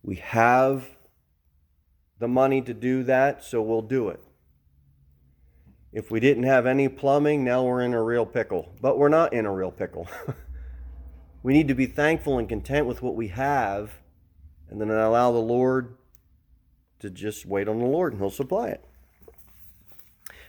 We 0.00 0.16
have 0.16 0.90
the 2.20 2.28
money 2.28 2.62
to 2.62 2.72
do 2.72 3.02
that, 3.02 3.42
so 3.42 3.60
we'll 3.60 3.82
do 3.82 4.10
it. 4.10 4.20
If 5.94 6.10
we 6.10 6.18
didn't 6.18 6.42
have 6.42 6.66
any 6.66 6.88
plumbing, 6.88 7.44
now 7.44 7.62
we're 7.62 7.80
in 7.80 7.94
a 7.94 8.02
real 8.02 8.26
pickle. 8.26 8.74
But 8.80 8.98
we're 8.98 9.08
not 9.08 9.32
in 9.32 9.46
a 9.46 9.52
real 9.52 9.70
pickle. 9.70 10.08
we 11.44 11.52
need 11.52 11.68
to 11.68 11.74
be 11.74 11.86
thankful 11.86 12.36
and 12.36 12.48
content 12.48 12.88
with 12.88 13.00
what 13.00 13.14
we 13.14 13.28
have 13.28 13.92
and 14.68 14.80
then 14.80 14.90
allow 14.90 15.30
the 15.30 15.38
Lord 15.38 15.96
to 16.98 17.10
just 17.10 17.46
wait 17.46 17.68
on 17.68 17.78
the 17.78 17.86
Lord 17.86 18.12
and 18.12 18.20
He'll 18.20 18.30
supply 18.30 18.70
it. 18.70 18.84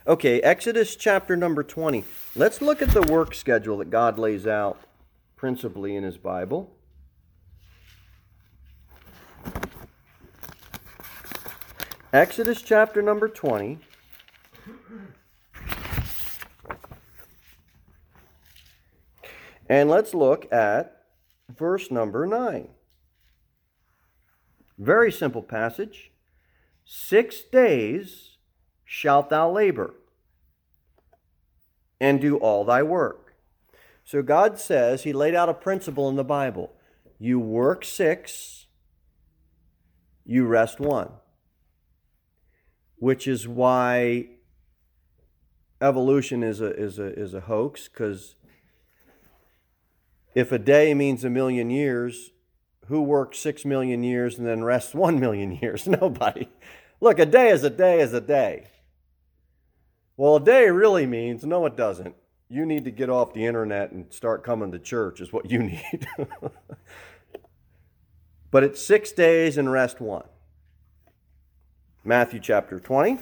Okay, 0.07 0.41
Exodus 0.41 0.95
chapter 0.95 1.37
number 1.37 1.61
20. 1.61 2.03
Let's 2.35 2.59
look 2.59 2.81
at 2.81 2.89
the 2.89 3.03
work 3.03 3.35
schedule 3.35 3.77
that 3.77 3.91
God 3.91 4.17
lays 4.17 4.47
out 4.47 4.79
principally 5.35 5.95
in 5.95 6.03
His 6.03 6.17
Bible. 6.17 6.75
Exodus 12.11 12.63
chapter 12.63 13.03
number 13.03 13.27
20. 13.27 13.77
And 19.67 19.89
let's 19.89 20.13
look 20.13 20.51
at 20.51 21.03
verse 21.49 21.89
number 21.89 22.25
9. 22.25 22.69
Very 24.77 25.11
simple 25.11 25.41
passage. 25.41 26.11
Six 26.83 27.41
days 27.41 28.37
shalt 28.83 29.29
thou 29.29 29.51
labor 29.51 29.95
and 31.99 32.21
do 32.21 32.37
all 32.37 32.63
thy 32.65 32.83
work. 32.83 33.33
So 34.03 34.21
God 34.21 34.59
says, 34.59 35.03
He 35.03 35.13
laid 35.13 35.33
out 35.33 35.49
a 35.49 35.53
principle 35.53 36.07
in 36.09 36.15
the 36.15 36.23
Bible. 36.23 36.73
You 37.17 37.39
work 37.39 37.83
six, 37.83 38.67
you 40.25 40.45
rest 40.45 40.79
one. 40.79 41.09
Which 42.97 43.27
is 43.27 43.47
why 43.47 44.27
evolution 45.81 46.43
is 46.43 46.61
a 46.61 46.73
is 46.75 46.99
a 46.99 47.13
is 47.19 47.33
a 47.33 47.41
hoax 47.41 47.87
because 47.87 48.35
if 50.35 50.51
a 50.51 50.59
day 50.59 50.93
means 50.93 51.23
a 51.23 51.29
million 51.29 51.69
years, 51.69 52.31
who 52.87 53.01
works 53.01 53.39
six 53.39 53.65
million 53.65 54.03
years 54.03 54.37
and 54.37 54.45
then 54.45 54.63
rests 54.63 54.93
one 54.93 55.19
million 55.19 55.53
years? 55.53 55.87
Nobody. 56.01 56.49
Look, 57.01 57.17
a 57.17 57.25
day 57.25 57.49
is 57.49 57.63
a 57.63 57.69
day 57.69 58.01
is 58.01 58.13
a 58.13 58.21
day. 58.21 58.67
Well, 60.17 60.35
a 60.35 60.43
day 60.43 60.69
really 60.69 61.05
means 61.05 61.45
no, 61.45 61.65
it 61.65 61.75
doesn't. 61.75 62.15
You 62.47 62.65
need 62.65 62.85
to 62.85 62.91
get 62.91 63.09
off 63.09 63.33
the 63.33 63.45
internet 63.45 63.91
and 63.91 64.13
start 64.13 64.43
coming 64.43 64.71
to 64.71 64.79
church, 64.79 65.19
is 65.19 65.33
what 65.33 65.49
you 65.49 65.59
need. 65.63 66.07
but 68.51 68.63
it's 68.63 68.81
six 68.81 69.11
days 69.11 69.57
and 69.57 69.71
rest 69.71 69.99
one. 69.99 70.25
Matthew 72.03 72.39
chapter 72.39 72.79
20 72.79 73.17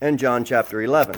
and 0.00 0.18
John 0.18 0.44
chapter 0.44 0.82
11. 0.82 1.14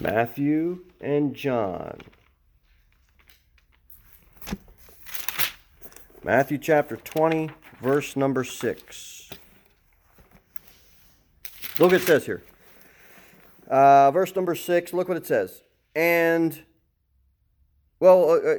Matthew 0.00 0.84
and 1.00 1.34
John. 1.34 1.98
Matthew 6.24 6.56
chapter 6.56 6.96
20, 6.96 7.50
verse 7.82 8.16
number 8.16 8.42
6. 8.42 9.30
Look 11.78 11.92
what 11.92 12.00
it 12.00 12.06
says 12.06 12.24
here. 12.24 12.42
Uh, 13.68 14.10
verse 14.10 14.34
number 14.34 14.54
6, 14.54 14.92
look 14.94 15.08
what 15.08 15.18
it 15.18 15.26
says. 15.26 15.62
And, 15.94 16.62
well, 17.98 18.30
uh, 18.30 18.36
uh, 18.36 18.58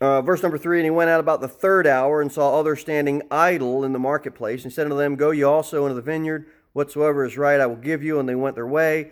uh 0.00 0.22
verse 0.22 0.42
number 0.42 0.58
three, 0.58 0.78
and 0.78 0.84
he 0.84 0.90
went 0.90 1.10
out 1.10 1.20
about 1.20 1.40
the 1.40 1.48
third 1.48 1.86
hour 1.86 2.20
and 2.20 2.30
saw 2.30 2.58
others 2.58 2.80
standing 2.80 3.22
idle 3.30 3.82
in 3.84 3.92
the 3.92 3.98
marketplace, 3.98 4.64
and 4.64 4.72
said 4.72 4.84
unto 4.84 4.96
them, 4.96 5.16
Go 5.16 5.30
ye 5.30 5.42
also 5.42 5.86
into 5.86 5.94
the 5.94 6.02
vineyard, 6.02 6.46
whatsoever 6.76 7.24
is 7.24 7.38
right 7.38 7.60
I 7.60 7.66
will 7.66 7.76
give 7.76 8.02
you. 8.02 8.20
And 8.20 8.28
they 8.28 8.34
went 8.34 8.54
their 8.54 8.66
way. 8.66 9.10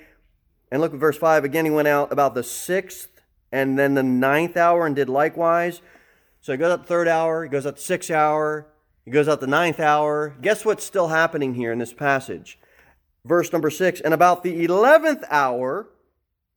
And 0.70 0.80
look 0.80 0.92
at 0.92 1.00
verse 1.00 1.16
5. 1.16 1.44
Again, 1.44 1.64
he 1.64 1.70
went 1.70 1.88
out 1.88 2.12
about 2.12 2.34
the 2.34 2.42
sixth 2.42 3.08
and 3.50 3.78
then 3.78 3.94
the 3.94 4.02
ninth 4.02 4.56
hour 4.56 4.86
and 4.86 4.94
did 4.94 5.08
likewise. 5.08 5.80
So 6.40 6.52
he 6.52 6.58
goes 6.58 6.72
out 6.72 6.82
the 6.82 6.88
third 6.88 7.08
hour, 7.08 7.44
he 7.44 7.48
goes 7.48 7.66
out 7.66 7.76
the 7.76 7.82
sixth 7.82 8.10
hour, 8.10 8.66
he 9.04 9.10
goes 9.10 9.28
out 9.28 9.40
the 9.40 9.46
ninth 9.46 9.80
hour. 9.80 10.36
Guess 10.42 10.64
what's 10.64 10.84
still 10.84 11.08
happening 11.08 11.54
here 11.54 11.72
in 11.72 11.78
this 11.78 11.92
passage? 11.92 12.58
Verse 13.24 13.52
number 13.52 13.70
six. 13.70 14.00
And 14.00 14.12
about 14.12 14.42
the 14.42 14.64
eleventh 14.64 15.24
hour, 15.30 15.88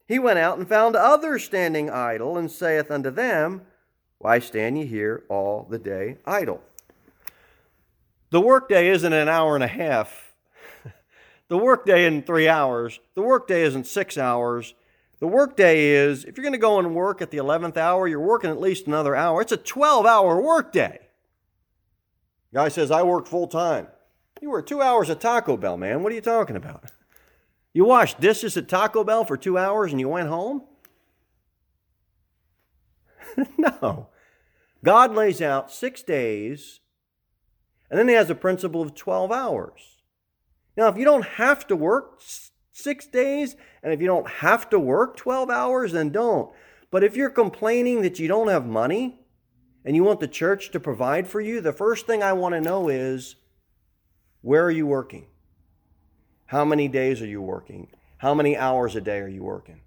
he 0.08 0.20
went 0.20 0.40
out 0.40 0.58
and 0.58 0.68
found 0.68 0.96
others 0.96 1.44
standing 1.44 1.90
idle, 1.90 2.38
and 2.38 2.52
saith 2.52 2.90
unto 2.90 3.12
them, 3.12 3.62
Why 4.18 4.40
stand 4.40 4.78
ye 4.78 4.86
here 4.86 5.24
all 5.30 5.68
the 5.70 5.80
day 5.80 6.18
idle? 6.26 6.62
The 8.30 8.42
workday 8.42 8.90
isn't 8.90 9.14
an 9.14 9.30
hour 9.30 9.56
and 9.56 9.64
a 9.64 9.68
half. 9.68 10.27
The 11.50 11.58
workday 11.58 12.06
isn't 12.06 12.26
three 12.26 12.48
hours. 12.48 13.00
The 13.16 13.22
workday 13.22 13.64
isn't 13.64 13.88
six 13.88 14.18
hours. 14.18 14.74
The 15.20 15.28
workday 15.28 15.90
is, 15.90 16.26
if 16.26 16.38
you're 16.38 16.44
going 16.44 16.54
to 16.54 16.60
go 16.60 16.78
and 16.78 16.94
work 16.94 17.22
at 17.22 17.32
the 17.32 17.38
11th 17.38 17.78
hour, 17.78 18.08
you're 18.08 18.20
working 18.20 18.50
at 18.50 18.62
least 18.62 18.88
another 18.88 19.16
hour. 19.16 19.42
It's 19.42 19.52
a 19.52 19.58
12 19.58 20.06
hour 20.06 20.42
workday. 20.42 21.00
Guy 22.54 22.68
says, 22.68 22.92
I 22.92 23.04
work 23.04 23.28
full 23.28 23.48
time. 23.48 23.88
You 24.42 24.52
work 24.52 24.68
two 24.68 24.82
hours 24.82 25.10
at 25.10 25.20
Taco 25.20 25.58
Bell, 25.58 25.78
man. 25.78 26.04
What 26.04 26.12
are 26.12 26.16
you 26.16 26.22
talking 26.22 26.56
about? 26.56 26.86
You 27.74 27.86
washed 27.86 28.20
dishes 28.20 28.58
at 28.58 28.68
Taco 28.68 29.04
Bell 29.04 29.26
for 29.26 29.38
two 29.38 29.58
hours 29.58 29.92
and 29.92 30.00
you 30.00 30.10
went 30.10 30.30
home? 30.30 30.64
no. 33.58 34.10
God 34.84 35.16
lays 35.16 35.42
out 35.42 35.72
six 35.72 36.04
days, 36.04 36.80
and 37.90 38.00
then 38.00 38.08
He 38.08 38.14
has 38.14 38.30
a 38.30 38.36
principle 38.36 38.82
of 38.82 38.96
12 38.96 39.32
hours. 39.32 39.97
Now, 40.78 40.88
if 40.88 40.98
you 40.98 41.04
don't 41.04 41.26
have 41.26 41.68
to 41.68 41.76
work 41.76 42.22
six 42.78 43.08
days. 43.08 43.56
And 43.82 43.92
if 43.92 44.00
you 44.00 44.08
don't 44.08 44.28
have 44.28 44.70
to 44.70 44.80
work 44.80 45.18
12 45.18 45.50
hours, 45.50 45.92
then 45.92 46.10
don't. 46.10 46.52
But 46.92 47.04
if 47.04 47.16
you're 47.16 47.30
complaining 47.30 48.02
that 48.02 48.20
you 48.20 48.28
don't 48.28 48.48
have 48.48 48.66
money 48.66 49.20
and 49.84 49.96
you 49.96 50.04
want 50.04 50.20
the 50.20 50.28
church 50.28 50.72
to 50.72 50.80
provide 50.80 51.28
for 51.28 51.42
you, 51.42 51.60
the 51.60 51.74
first 51.74 52.06
thing 52.06 52.22
I 52.22 52.34
want 52.34 52.54
to 52.54 52.62
know 52.62 52.88
is 52.88 53.36
where 54.42 54.64
are 54.64 54.72
you 54.72 54.86
working? 54.86 55.28
How 56.46 56.64
many 56.64 56.88
days 56.88 57.22
are 57.22 57.28
you 57.28 57.42
working? 57.42 57.90
How 58.20 58.34
many 58.34 58.56
hours 58.56 58.96
a 58.96 59.02
day 59.02 59.20
are 59.20 59.28
you 59.28 59.44
working? 59.44 59.82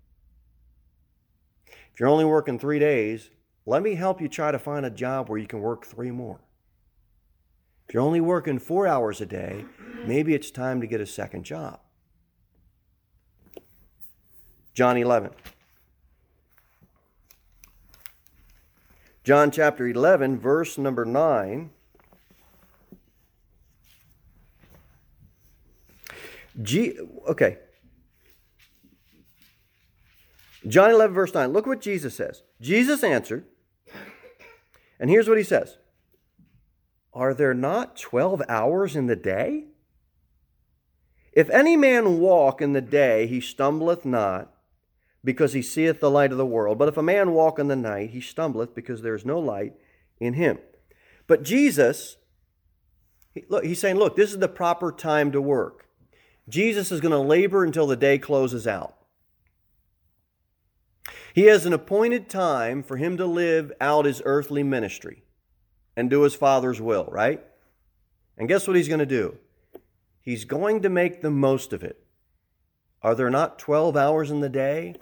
If 1.67 2.01
you're 2.01 2.09
only 2.09 2.25
working 2.25 2.59
three 2.59 2.79
days, 2.79 3.31
let 3.67 3.83
me 3.83 3.95
help 3.95 4.21
you 4.21 4.29
try 4.29 4.51
to 4.51 4.59
find 4.59 4.85
a 4.85 4.91
job 4.91 5.29
where 5.29 5.39
you 5.39 5.47
can 5.47 5.61
work 5.61 5.87
three 5.87 6.11
more. 6.11 6.41
If 7.91 7.95
you're 7.95 8.05
only 8.05 8.21
working 8.21 8.61
four 8.61 8.87
hours 8.87 9.21
a 9.21 9.27
day, 9.27 9.65
maybe 10.07 10.33
it's 10.33 10.53
time 10.53 10.81
to 10.81 10.87
get 10.87 11.01
a 11.01 11.07
second 11.07 11.43
job. 11.43 11.81
John 14.75 14.97
11. 14.97 15.33
John 19.25 19.51
chapter 19.51 19.89
11, 19.89 20.39
verse 20.39 20.79
number 20.79 21.05
9. 21.05 21.71
G, 26.63 26.97
okay. 27.27 27.59
John 30.65 30.93
11, 30.93 31.13
verse 31.13 31.35
9. 31.35 31.53
Look 31.53 31.67
what 31.67 31.81
Jesus 31.81 32.15
says. 32.15 32.45
Jesus 32.61 33.03
answered, 33.03 33.47
and 35.01 35.11
here's 35.11 35.29
what 35.29 35.39
he 35.39 35.43
says 35.43 35.77
Are 37.13 37.35
there 37.35 37.55
not 37.55 37.97
12 37.97 38.43
hours 38.49 38.95
in 38.95 39.07
the 39.07 39.17
day? 39.17 39.65
If 41.33 41.51
any 41.51 41.77
man 41.77 42.19
walk 42.19 42.61
in 42.61 42.73
the 42.73 42.81
day, 42.81 43.27
he 43.27 43.41
stumbleth 43.41 44.05
not 44.05 44.53
because 45.25 45.53
he 45.53 45.63
seeth 45.63 46.01
the 46.01 46.11
light 46.11 46.33
of 46.33 46.39
the 46.39 46.47
world. 46.47 46.79
But 46.79 46.89
if 46.89 46.97
a 46.97 47.03
man 47.03 47.33
walk 47.33 47.59
in 47.59 47.69
the 47.69 47.77
night, 47.77 48.11
he 48.11 48.21
stumbleth 48.21 48.75
because 48.75 49.03
there 49.03 49.15
is 49.15 49.25
no 49.25 49.39
light 49.39 49.75
in 50.19 50.35
him. 50.35 50.59
But 51.27 51.43
Jesus, 51.43 52.17
look, 53.49 53.65
he's 53.65 53.81
saying, 53.81 53.97
look, 53.97 54.17
this 54.17 54.33
is 54.33 54.39
the 54.39 54.49
proper 54.49 54.91
time 54.91 55.31
to 55.33 55.41
work. 55.41 55.87
Jesus 56.49 56.91
is 56.91 57.01
going 57.01 57.13
to 57.13 57.19
labor 57.19 57.65
until 57.65 57.87
the 57.87 57.97
day 57.97 58.19
closes 58.19 58.67
out. 58.67 58.97
He 61.33 61.43
has 61.43 61.65
an 61.65 61.73
appointed 61.73 62.29
time 62.29 62.83
for 62.83 62.97
him 62.97 63.17
to 63.17 63.27
live 63.27 63.73
out 63.81 64.05
his 64.05 64.21
earthly 64.25 64.65
ministry 64.65 65.23
and 65.97 66.09
do 66.09 66.23
his 66.23 66.35
Father's 66.35 66.81
will, 66.81 67.09
right? 67.11 67.45
And 68.37 68.49
guess 68.49 68.67
what 68.67 68.77
he's 68.77 68.89
going 68.89 69.01
to 69.01 69.07
do? 69.07 69.39
He's 70.23 70.45
going 70.45 70.83
to 70.83 70.89
make 70.89 71.21
the 71.21 71.31
most 71.31 71.73
of 71.73 71.83
it. 71.83 72.05
Are 73.03 73.15
there 73.15 73.31
not 73.31 73.59
12 73.59 73.97
hours 73.97 74.31
in 74.31 74.41
the 74.41 74.49
day? 74.49 74.95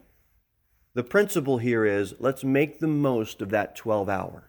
The 0.95 1.05
principle 1.05 1.59
here 1.59 1.85
is 1.85 2.15
let's 2.19 2.45
make 2.45 2.81
the 2.81 2.89
most 2.89 3.43
of 3.43 3.51
that 3.51 3.77
12 3.77 4.09
hours. 4.09 4.43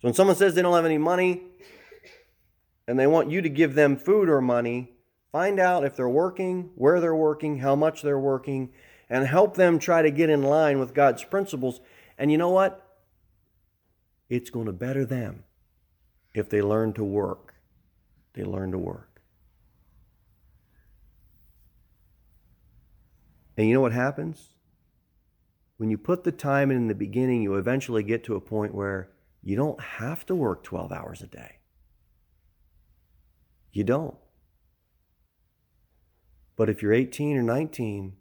So 0.00 0.08
when 0.08 0.14
someone 0.14 0.36
says 0.36 0.54
they 0.54 0.62
don't 0.62 0.74
have 0.74 0.84
any 0.84 0.98
money 0.98 1.42
and 2.88 2.98
they 2.98 3.06
want 3.06 3.30
you 3.30 3.40
to 3.42 3.48
give 3.48 3.74
them 3.74 3.96
food 3.96 4.28
or 4.28 4.40
money, 4.40 4.92
find 5.30 5.60
out 5.60 5.84
if 5.84 5.96
they're 5.96 6.08
working, 6.08 6.70
where 6.74 7.00
they're 7.00 7.14
working, 7.14 7.58
how 7.58 7.76
much 7.76 8.02
they're 8.02 8.18
working, 8.18 8.70
and 9.08 9.26
help 9.26 9.56
them 9.56 9.78
try 9.78 10.02
to 10.02 10.10
get 10.10 10.30
in 10.30 10.42
line 10.42 10.78
with 10.78 10.94
God's 10.94 11.22
principles. 11.22 11.80
And 12.18 12.32
you 12.32 12.38
know 12.38 12.50
what? 12.50 12.91
It's 14.32 14.48
going 14.48 14.64
to 14.64 14.72
better 14.72 15.04
them 15.04 15.44
if 16.32 16.48
they 16.48 16.62
learn 16.62 16.94
to 16.94 17.04
work. 17.04 17.52
They 18.32 18.44
learn 18.44 18.72
to 18.72 18.78
work. 18.78 19.20
And 23.58 23.68
you 23.68 23.74
know 23.74 23.82
what 23.82 23.92
happens? 23.92 24.54
When 25.76 25.90
you 25.90 25.98
put 25.98 26.24
the 26.24 26.32
time 26.32 26.70
in, 26.70 26.78
in 26.78 26.88
the 26.88 26.94
beginning, 26.94 27.42
you 27.42 27.56
eventually 27.56 28.02
get 28.02 28.24
to 28.24 28.34
a 28.34 28.40
point 28.40 28.74
where 28.74 29.10
you 29.42 29.54
don't 29.54 29.78
have 29.78 30.24
to 30.24 30.34
work 30.34 30.64
12 30.64 30.92
hours 30.92 31.20
a 31.20 31.26
day. 31.26 31.56
You 33.70 33.84
don't. 33.84 34.16
But 36.56 36.70
if 36.70 36.80
you're 36.80 36.94
18 36.94 37.36
or 37.36 37.42
19, 37.42 38.14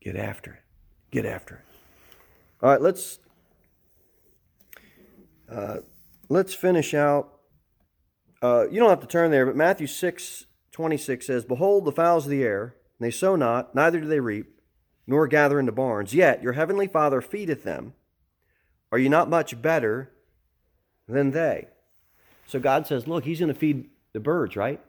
get 0.00 0.14
after 0.14 0.52
it. 0.52 0.62
Get 1.10 1.26
after 1.26 1.56
it. 1.56 1.64
All 2.62 2.70
right, 2.70 2.80
let's 2.80 3.18
uh, 5.50 5.76
let's 6.28 6.54
finish 6.54 6.94
out. 6.94 7.32
Uh, 8.42 8.68
you 8.70 8.78
don't 8.78 8.90
have 8.90 9.00
to 9.00 9.06
turn 9.06 9.30
there, 9.30 9.46
but 9.46 9.56
Matthew 9.56 9.86
6 9.86 10.44
26 10.72 11.26
says, 11.26 11.44
Behold, 11.44 11.86
the 11.86 11.92
fowls 11.92 12.26
of 12.26 12.30
the 12.30 12.42
air, 12.42 12.76
they 13.00 13.10
sow 13.10 13.34
not, 13.34 13.74
neither 13.74 13.98
do 13.98 14.06
they 14.06 14.20
reap, 14.20 14.60
nor 15.06 15.26
gather 15.26 15.58
into 15.58 15.72
barns. 15.72 16.14
Yet 16.14 16.42
your 16.42 16.52
heavenly 16.52 16.86
Father 16.86 17.22
feedeth 17.22 17.64
them. 17.64 17.94
Are 18.92 18.98
you 18.98 19.08
not 19.08 19.30
much 19.30 19.60
better 19.62 20.12
than 21.08 21.30
they? 21.30 21.68
So 22.46 22.60
God 22.60 22.86
says, 22.86 23.08
Look, 23.08 23.24
He's 23.24 23.40
going 23.40 23.52
to 23.52 23.58
feed 23.58 23.88
the 24.12 24.20
birds, 24.20 24.56
right? 24.56 24.80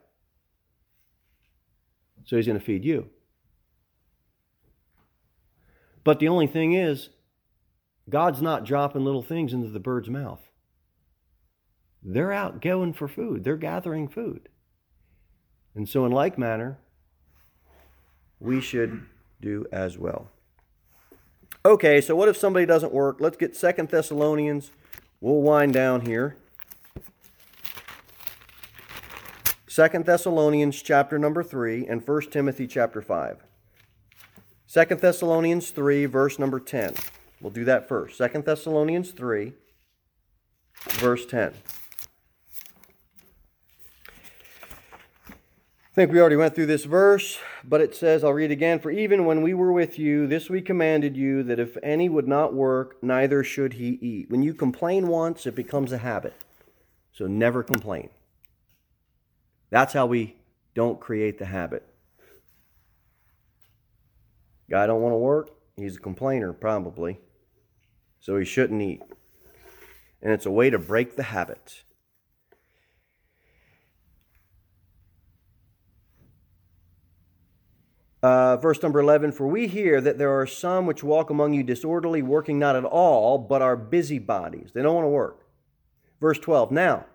So 2.27 2.35
he's 2.35 2.45
going 2.45 2.59
to 2.59 2.63
feed 2.63 2.83
you. 2.83 3.09
But 6.03 6.19
the 6.19 6.27
only 6.27 6.47
thing 6.47 6.73
is, 6.73 7.09
God's 8.09 8.41
not 8.41 8.65
dropping 8.65 9.03
little 9.03 9.23
things 9.23 9.53
into 9.53 9.69
the 9.69 9.79
bird's 9.79 10.09
mouth. 10.09 10.46
They're 12.03 12.31
out 12.31 12.61
going 12.61 12.93
for 12.93 13.07
food, 13.07 13.43
they're 13.43 13.57
gathering 13.57 14.07
food. 14.07 14.49
And 15.75 15.87
so, 15.87 16.05
in 16.05 16.11
like 16.11 16.37
manner, 16.37 16.79
we 18.39 18.61
should 18.61 19.05
do 19.39 19.65
as 19.71 19.97
well. 19.97 20.29
Okay, 21.65 22.01
so 22.01 22.15
what 22.15 22.29
if 22.29 22.37
somebody 22.37 22.65
doesn't 22.65 22.93
work? 22.93 23.17
Let's 23.19 23.37
get 23.37 23.55
Second 23.55 23.89
Thessalonians. 23.89 24.71
We'll 25.19 25.41
wind 25.41 25.73
down 25.73 26.01
here. 26.01 26.37
Second 29.67 30.05
Thessalonians 30.05 30.81
chapter 30.81 31.19
number 31.19 31.43
3 31.43 31.85
and 31.85 32.03
First 32.03 32.31
Timothy 32.31 32.65
chapter 32.65 33.01
5. 33.01 33.43
Second 34.65 35.01
Thessalonians 35.01 35.69
3 35.69 36.05
verse 36.05 36.39
number 36.39 36.59
10. 36.59 36.95
We'll 37.41 37.51
do 37.51 37.63
that 37.65 37.87
first. 37.87 38.17
Second 38.17 38.45
Thessalonians 38.45 39.11
3 39.11 39.53
verse 40.89 41.25
10. 41.25 41.53
Think 45.97 46.11
we 46.11 46.19
already 46.19 46.35
went 46.35 46.53
through 46.53 46.67
this 46.67 46.85
verse, 46.85 47.39
but 47.63 47.81
it 47.81 47.95
says, 47.95 48.23
I'll 48.23 48.31
read 48.31 48.51
again, 48.51 48.77
For 48.77 48.91
even 48.91 49.25
when 49.25 49.41
we 49.41 49.55
were 49.55 49.73
with 49.73 49.97
you, 49.97 50.27
this 50.27 50.47
we 50.47 50.61
commanded 50.61 51.17
you, 51.17 51.41
that 51.41 51.57
if 51.57 51.75
any 51.81 52.07
would 52.07 52.27
not 52.27 52.53
work, 52.53 53.01
neither 53.01 53.43
should 53.43 53.73
he 53.73 53.97
eat. 53.99 54.29
When 54.29 54.43
you 54.43 54.53
complain 54.53 55.07
once, 55.07 55.47
it 55.47 55.55
becomes 55.55 55.91
a 55.91 55.97
habit. 55.97 56.35
So 57.13 57.25
never 57.25 57.63
complain. 57.63 58.11
That's 59.71 59.93
how 59.93 60.05
we 60.05 60.35
don't 60.75 60.99
create 60.99 61.39
the 61.39 61.45
habit. 61.45 61.83
Guy 64.69 64.85
don't 64.85 65.01
want 65.01 65.13
to 65.13 65.17
work, 65.17 65.49
he's 65.77 65.97
a 65.97 65.99
complainer, 65.99 66.53
probably. 66.53 67.17
So 68.19 68.37
he 68.37 68.45
shouldn't 68.45 68.83
eat. 68.83 69.01
And 70.21 70.31
it's 70.31 70.45
a 70.45 70.51
way 70.51 70.69
to 70.69 70.77
break 70.77 71.15
the 71.15 71.23
habit. 71.23 71.81
Uh, 78.27 78.57
verse 78.57 78.83
number 78.83 78.99
11 78.99 79.31
For 79.31 79.47
we 79.47 79.67
hear 79.67 80.01
that 80.01 80.17
there 80.17 80.37
are 80.37 80.45
some 80.45 80.85
which 80.85 81.01
walk 81.01 81.29
among 81.29 81.53
you 81.53 81.63
disorderly, 81.63 82.21
working 82.21 82.59
not 82.59 82.75
at 82.75 82.83
all, 82.83 83.37
but 83.37 83.61
are 83.61 83.77
busybodies. 83.77 84.71
They 84.73 84.81
don't 84.81 84.95
want 84.95 85.05
to 85.05 85.09
work. 85.09 85.45
Verse 86.19 86.37
12 86.37 86.69
Now, 86.69 87.05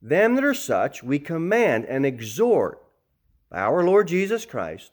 them 0.00 0.36
that 0.36 0.44
are 0.44 0.54
such 0.54 1.02
we 1.02 1.18
command 1.18 1.84
and 1.84 2.06
exhort 2.06 2.82
by 3.50 3.58
our 3.58 3.84
Lord 3.84 4.08
Jesus 4.08 4.46
Christ 4.46 4.92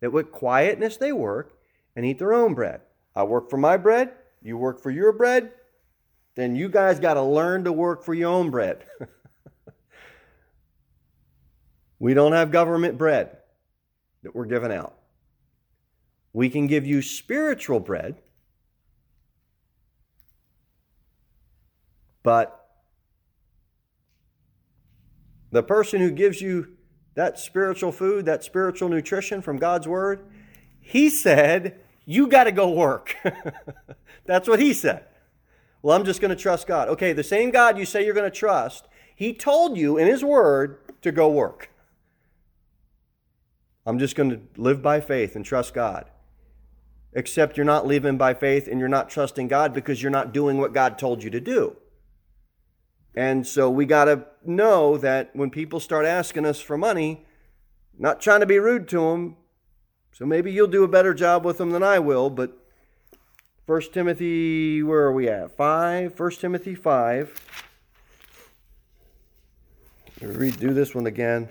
that 0.00 0.12
with 0.12 0.32
quietness 0.32 0.96
they 0.96 1.12
work 1.12 1.58
and 1.94 2.06
eat 2.06 2.18
their 2.18 2.32
own 2.32 2.54
bread. 2.54 2.80
I 3.14 3.24
work 3.24 3.50
for 3.50 3.58
my 3.58 3.76
bread, 3.76 4.12
you 4.40 4.56
work 4.56 4.80
for 4.80 4.90
your 4.90 5.12
bread, 5.12 5.52
then 6.36 6.56
you 6.56 6.70
guys 6.70 6.98
got 6.98 7.14
to 7.14 7.22
learn 7.22 7.64
to 7.64 7.72
work 7.72 8.02
for 8.02 8.14
your 8.14 8.30
own 8.30 8.48
bread. 8.48 8.82
we 11.98 12.14
don't 12.14 12.32
have 12.32 12.50
government 12.50 12.96
bread 12.96 13.39
that 14.22 14.34
we're 14.34 14.46
giving 14.46 14.72
out. 14.72 14.94
We 16.32 16.48
can 16.48 16.66
give 16.66 16.86
you 16.86 17.02
spiritual 17.02 17.80
bread, 17.80 18.16
but 22.22 22.60
the 25.50 25.62
person 25.62 26.00
who 26.00 26.10
gives 26.10 26.40
you 26.40 26.76
that 27.14 27.38
spiritual 27.38 27.92
food, 27.92 28.26
that 28.26 28.44
spiritual 28.44 28.88
nutrition 28.88 29.42
from 29.42 29.58
God's 29.58 29.88
Word, 29.88 30.24
he 30.80 31.10
said, 31.10 31.80
You 32.06 32.28
got 32.28 32.44
to 32.44 32.52
go 32.52 32.70
work. 32.70 33.16
That's 34.26 34.48
what 34.48 34.60
he 34.60 34.72
said. 34.72 35.04
Well, 35.82 35.96
I'm 35.96 36.04
just 36.04 36.20
going 36.20 36.34
to 36.34 36.40
trust 36.40 36.66
God. 36.66 36.88
Okay, 36.88 37.12
the 37.12 37.24
same 37.24 37.50
God 37.50 37.78
you 37.78 37.84
say 37.84 38.04
you're 38.04 38.14
going 38.14 38.30
to 38.30 38.36
trust, 38.36 38.86
he 39.16 39.32
told 39.32 39.76
you 39.76 39.98
in 39.98 40.06
his 40.06 40.22
Word 40.22 40.78
to 41.02 41.10
go 41.10 41.28
work. 41.28 41.69
I'm 43.90 43.98
just 43.98 44.14
going 44.14 44.30
to 44.30 44.40
live 44.56 44.82
by 44.82 45.00
faith 45.00 45.34
and 45.34 45.44
trust 45.44 45.74
God. 45.74 46.08
Except 47.12 47.56
you're 47.56 47.66
not 47.66 47.88
living 47.88 48.16
by 48.16 48.34
faith 48.34 48.68
and 48.68 48.78
you're 48.78 48.88
not 48.88 49.10
trusting 49.10 49.48
God 49.48 49.74
because 49.74 50.00
you're 50.00 50.12
not 50.12 50.32
doing 50.32 50.58
what 50.58 50.72
God 50.72 50.96
told 50.96 51.24
you 51.24 51.30
to 51.30 51.40
do. 51.40 51.76
And 53.16 53.44
so 53.44 53.68
we 53.68 53.86
got 53.86 54.04
to 54.04 54.26
know 54.46 54.96
that 54.98 55.34
when 55.34 55.50
people 55.50 55.80
start 55.80 56.06
asking 56.06 56.46
us 56.46 56.60
for 56.60 56.78
money, 56.78 57.26
not 57.98 58.20
trying 58.20 58.38
to 58.38 58.46
be 58.46 58.60
rude 58.60 58.86
to 58.90 59.00
them, 59.00 59.36
so 60.12 60.24
maybe 60.24 60.52
you'll 60.52 60.68
do 60.68 60.84
a 60.84 60.88
better 60.88 61.12
job 61.12 61.44
with 61.44 61.58
them 61.58 61.70
than 61.70 61.82
I 61.82 61.98
will, 61.98 62.30
but 62.30 62.56
1 63.66 63.80
Timothy, 63.92 64.84
where 64.84 65.00
are 65.00 65.12
we 65.12 65.28
at? 65.28 65.56
5, 65.56 66.16
1 66.16 66.30
Timothy 66.30 66.76
5. 66.76 67.44
Read, 70.22 70.60
do 70.60 70.72
this 70.72 70.94
one 70.94 71.08
again. 71.08 71.48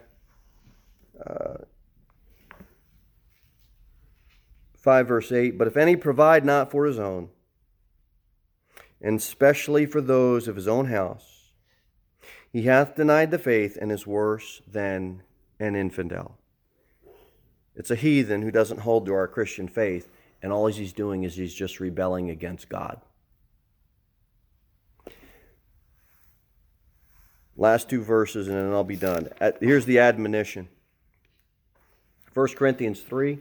5 4.81 5.07
verse 5.07 5.31
8 5.31 5.57
But 5.57 5.67
if 5.67 5.77
any 5.77 5.95
provide 5.95 6.45
not 6.45 6.71
for 6.71 6.85
his 6.85 6.99
own, 6.99 7.29
and 9.01 9.21
specially 9.21 9.85
for 9.85 10.01
those 10.01 10.47
of 10.47 10.55
his 10.55 10.67
own 10.67 10.87
house, 10.87 11.51
he 12.51 12.63
hath 12.63 12.95
denied 12.95 13.31
the 13.31 13.39
faith 13.39 13.77
and 13.79 13.91
is 13.91 14.07
worse 14.07 14.61
than 14.67 15.21
an 15.59 15.75
infidel. 15.75 16.37
It's 17.75 17.91
a 17.91 17.95
heathen 17.95 18.41
who 18.41 18.51
doesn't 18.51 18.81
hold 18.81 19.05
to 19.05 19.13
our 19.13 19.27
Christian 19.27 19.67
faith, 19.67 20.09
and 20.41 20.51
all 20.51 20.67
he's 20.67 20.93
doing 20.93 21.23
is 21.23 21.35
he's 21.35 21.53
just 21.53 21.79
rebelling 21.79 22.29
against 22.29 22.69
God. 22.69 22.99
Last 27.55 27.89
two 27.89 28.01
verses, 28.01 28.47
and 28.47 28.57
then 28.57 28.71
I'll 28.71 28.83
be 28.83 28.95
done. 28.95 29.29
Here's 29.59 29.85
the 29.85 29.99
admonition 29.99 30.69
1 32.33 32.47
Corinthians 32.55 33.01
3. 33.01 33.39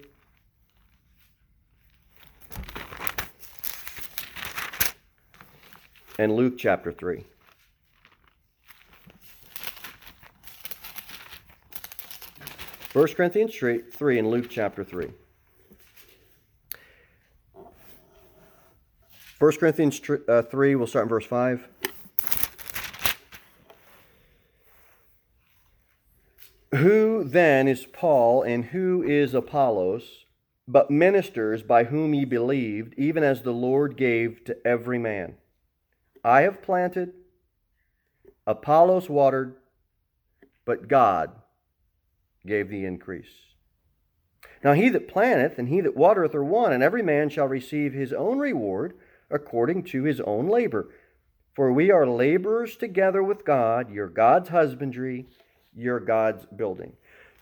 And 6.18 6.34
Luke 6.34 6.58
chapter 6.58 6.90
3. 6.90 7.24
First 12.90 13.16
Corinthians 13.16 13.54
3 13.54 14.18
and 14.18 14.28
Luke 14.28 14.48
chapter 14.50 14.82
3. 14.82 15.10
1 19.38 19.52
Corinthians 19.52 20.00
uh, 20.28 20.42
3, 20.42 20.74
we'll 20.74 20.88
start 20.88 21.04
in 21.04 21.08
verse 21.08 21.26
5. 21.26 21.68
Who 26.74 27.22
then 27.22 27.68
is 27.68 27.86
Paul 27.86 28.42
and 28.42 28.66
who 28.66 29.04
is 29.04 29.32
Apollos, 29.32 30.24
but 30.66 30.90
ministers 30.90 31.62
by 31.62 31.84
whom 31.84 32.14
ye 32.14 32.24
believed, 32.24 32.94
even 32.98 33.22
as 33.22 33.42
the 33.42 33.52
Lord 33.52 33.96
gave 33.96 34.42
to 34.44 34.66
every 34.66 34.98
man? 34.98 35.36
I 36.24 36.42
have 36.42 36.62
planted, 36.62 37.12
Apollos 38.46 39.08
watered, 39.08 39.56
but 40.64 40.88
God 40.88 41.30
gave 42.46 42.68
the 42.68 42.84
increase. 42.84 43.30
Now 44.64 44.72
he 44.72 44.88
that 44.88 45.08
planteth 45.08 45.58
and 45.58 45.68
he 45.68 45.80
that 45.80 45.96
watereth 45.96 46.34
are 46.34 46.44
one, 46.44 46.72
and 46.72 46.82
every 46.82 47.02
man 47.02 47.28
shall 47.28 47.46
receive 47.46 47.92
his 47.92 48.12
own 48.12 48.38
reward 48.38 48.94
according 49.30 49.84
to 49.84 50.04
his 50.04 50.20
own 50.20 50.48
labor. 50.48 50.88
For 51.54 51.72
we 51.72 51.90
are 51.90 52.06
laborers 52.06 52.76
together 52.76 53.22
with 53.22 53.44
God, 53.44 53.90
your 53.90 54.08
God's 54.08 54.50
husbandry, 54.50 55.26
your 55.74 56.00
God's 56.00 56.46
building. 56.46 56.94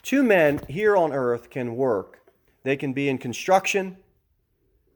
Two 0.02 0.22
men 0.22 0.60
here 0.68 0.96
on 0.96 1.12
earth 1.12 1.50
can 1.50 1.76
work. 1.76 2.20
They 2.62 2.76
can 2.76 2.92
be 2.92 3.08
in 3.08 3.18
construction. 3.18 3.98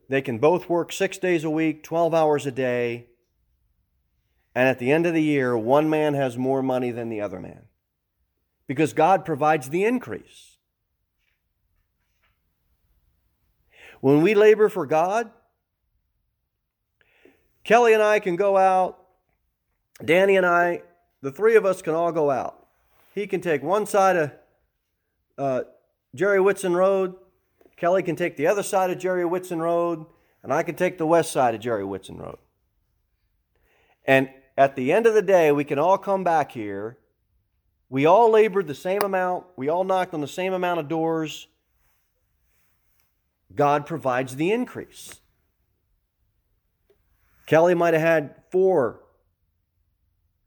They 0.08 0.22
can 0.22 0.38
both 0.38 0.68
work 0.68 0.92
six 0.92 1.18
days 1.18 1.44
a 1.44 1.50
week, 1.50 1.82
12 1.82 2.14
hours 2.14 2.46
a 2.46 2.50
day. 2.50 3.09
And 4.54 4.68
at 4.68 4.78
the 4.78 4.90
end 4.90 5.06
of 5.06 5.14
the 5.14 5.22
year, 5.22 5.56
one 5.56 5.88
man 5.88 6.14
has 6.14 6.36
more 6.36 6.62
money 6.62 6.90
than 6.90 7.08
the 7.08 7.20
other 7.20 7.40
man 7.40 7.62
because 8.66 8.92
God 8.92 9.24
provides 9.24 9.70
the 9.70 9.84
increase. 9.84 10.56
When 14.00 14.22
we 14.22 14.34
labor 14.34 14.68
for 14.68 14.86
God, 14.86 15.30
Kelly 17.64 17.92
and 17.92 18.02
I 18.02 18.18
can 18.18 18.36
go 18.36 18.56
out, 18.56 18.98
Danny 20.04 20.36
and 20.36 20.46
I, 20.46 20.82
the 21.20 21.30
three 21.30 21.56
of 21.56 21.66
us 21.66 21.82
can 21.82 21.94
all 21.94 22.10
go 22.10 22.30
out. 22.30 22.66
He 23.14 23.26
can 23.26 23.40
take 23.40 23.62
one 23.62 23.86
side 23.86 24.16
of 24.16 24.32
uh, 25.36 25.62
Jerry 26.14 26.40
Whitson 26.40 26.74
Road, 26.74 27.14
Kelly 27.80 28.02
can 28.02 28.14
take 28.14 28.36
the 28.36 28.46
other 28.46 28.62
side 28.62 28.90
of 28.90 28.98
Jerry 28.98 29.24
Whitson 29.24 29.58
Road, 29.58 30.04
and 30.42 30.52
I 30.52 30.62
can 30.62 30.74
take 30.74 30.98
the 30.98 31.06
west 31.06 31.32
side 31.32 31.54
of 31.54 31.62
Jerry 31.62 31.84
Whitson 31.84 32.18
Road. 32.18 32.36
And 34.04 34.28
at 34.56 34.76
the 34.76 34.92
end 34.92 35.06
of 35.06 35.14
the 35.14 35.22
day, 35.22 35.52
we 35.52 35.64
can 35.64 35.78
all 35.78 35.98
come 35.98 36.24
back 36.24 36.52
here 36.52 36.98
We 37.90 38.06
all 38.06 38.30
labored 38.30 38.68
the 38.68 38.74
same 38.74 39.02
amount. 39.02 39.46
We 39.56 39.68
all 39.68 39.82
knocked 39.82 40.14
on 40.14 40.20
the 40.20 40.28
same 40.28 40.52
amount 40.52 40.78
of 40.78 40.88
doors. 40.88 41.48
God 43.54 43.84
provides 43.84 44.36
the 44.36 44.52
increase. 44.52 45.20
Kelly 47.46 47.74
might 47.74 47.94
have 47.94 48.02
had 48.02 48.36
four 48.52 49.00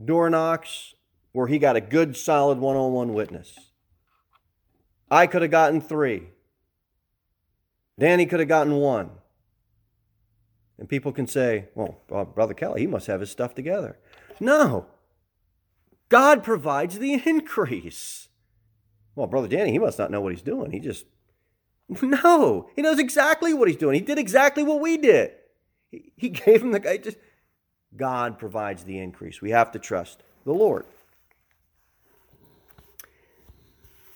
door 0.03 0.29
knocks 0.29 0.95
where 1.33 1.47
he 1.47 1.59
got 1.59 1.75
a 1.75 1.81
good, 1.81 2.15
solid 2.15 2.59
one 2.59 2.77
on 2.77 2.93
one 2.93 3.13
witness. 3.13 3.71
I 5.11 5.27
could 5.27 5.41
have 5.41 5.51
gotten 5.51 5.81
three. 5.81 6.29
Danny 7.99 8.25
could 8.25 8.39
have 8.39 8.49
gotten 8.49 8.75
one. 8.75 9.11
And 10.77 10.89
people 10.89 11.11
can 11.11 11.27
say, 11.27 11.69
well, 11.75 11.99
uh, 12.11 12.23
Brother 12.23 12.53
Kelly, 12.53 12.81
he 12.81 12.87
must 12.87 13.07
have 13.07 13.19
his 13.19 13.31
stuff 13.31 13.53
together. 13.53 13.97
No. 14.39 14.87
God 16.09 16.43
provides 16.43 16.99
the 16.99 17.13
increase. 17.25 18.29
Well, 19.15 19.27
Brother 19.27 19.47
Danny, 19.47 19.71
he 19.71 19.79
must 19.79 19.99
not 19.99 20.11
know 20.11 20.21
what 20.21 20.33
he's 20.33 20.41
doing. 20.41 20.71
He 20.71 20.79
just, 20.79 21.05
no, 22.01 22.69
he 22.75 22.81
knows 22.81 22.99
exactly 22.99 23.53
what 23.53 23.67
he's 23.67 23.77
doing. 23.77 23.95
He 23.95 24.01
did 24.01 24.17
exactly 24.17 24.63
what 24.63 24.81
we 24.81 24.97
did. 24.97 25.31
He, 25.91 26.11
he 26.15 26.29
gave 26.29 26.63
him 26.63 26.71
the 26.71 26.79
guy, 26.79 26.97
just, 26.97 27.17
God 27.95 28.39
provides 28.39 28.83
the 28.83 28.97
increase. 28.97 29.41
We 29.41 29.51
have 29.51 29.71
to 29.73 29.79
trust 29.79 30.23
the 30.45 30.53
Lord. 30.53 30.85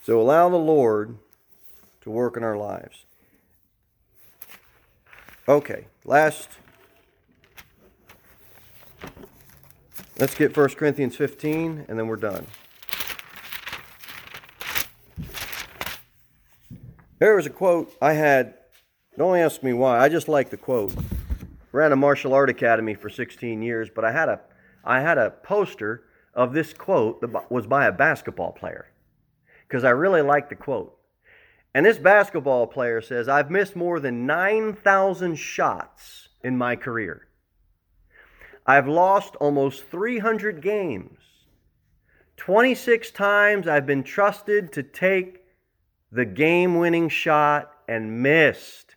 So 0.02 0.20
allow 0.20 0.48
the 0.48 0.56
Lord 0.56 1.18
to 2.00 2.10
work 2.10 2.36
in 2.36 2.42
our 2.42 2.56
lives. 2.56 3.04
Okay, 5.46 5.86
last. 6.08 6.48
Let's 10.18 10.34
get 10.34 10.56
1 10.56 10.68
Corinthians 10.70 11.14
15 11.14 11.84
and 11.88 11.98
then 11.98 12.08
we're 12.08 12.16
done. 12.16 12.46
There 17.18 17.36
was 17.36 17.46
a 17.46 17.50
quote 17.50 17.94
I 18.00 18.14
had. 18.14 18.54
Don't 19.16 19.36
ask 19.36 19.62
me 19.62 19.72
why. 19.72 19.98
I 19.98 20.08
just 20.08 20.28
like 20.28 20.50
the 20.50 20.56
quote. 20.56 20.94
Ran 21.72 21.92
a 21.92 21.96
martial 21.96 22.32
art 22.32 22.48
academy 22.48 22.94
for 22.94 23.10
16 23.10 23.60
years, 23.60 23.90
but 23.94 24.04
I 24.04 24.12
had 24.12 24.28
a 24.28 24.40
I 24.84 25.00
had 25.00 25.18
a 25.18 25.30
poster 25.30 26.04
of 26.32 26.54
this 26.54 26.72
quote 26.72 27.20
that 27.20 27.50
was 27.50 27.66
by 27.66 27.86
a 27.86 27.92
basketball 27.92 28.52
player 28.52 28.90
because 29.66 29.84
I 29.84 29.90
really 29.90 30.22
liked 30.22 30.48
the 30.48 30.56
quote. 30.56 30.97
And 31.74 31.84
this 31.84 31.98
basketball 31.98 32.66
player 32.66 33.00
says, 33.00 33.28
I've 33.28 33.50
missed 33.50 33.76
more 33.76 34.00
than 34.00 34.26
9,000 34.26 35.36
shots 35.36 36.28
in 36.42 36.56
my 36.56 36.76
career. 36.76 37.28
I've 38.66 38.88
lost 38.88 39.36
almost 39.36 39.84
300 39.90 40.60
games. 40.60 41.18
26 42.36 43.10
times 43.10 43.66
I've 43.66 43.86
been 43.86 44.02
trusted 44.02 44.72
to 44.72 44.82
take 44.82 45.42
the 46.12 46.24
game 46.24 46.78
winning 46.78 47.08
shot 47.08 47.72
and 47.88 48.22
missed. 48.22 48.96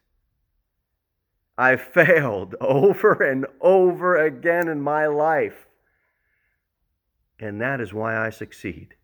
I 1.58 1.76
failed 1.78 2.56
over 2.62 3.14
and 3.14 3.46
over 3.60 4.16
again 4.18 4.68
in 4.68 4.82
my 4.82 5.08
life. 5.08 5.68
And 7.40 7.60
that 7.60 7.82
is 7.82 7.94
why 7.94 8.18
I 8.18 8.30
succeed. 8.30 8.96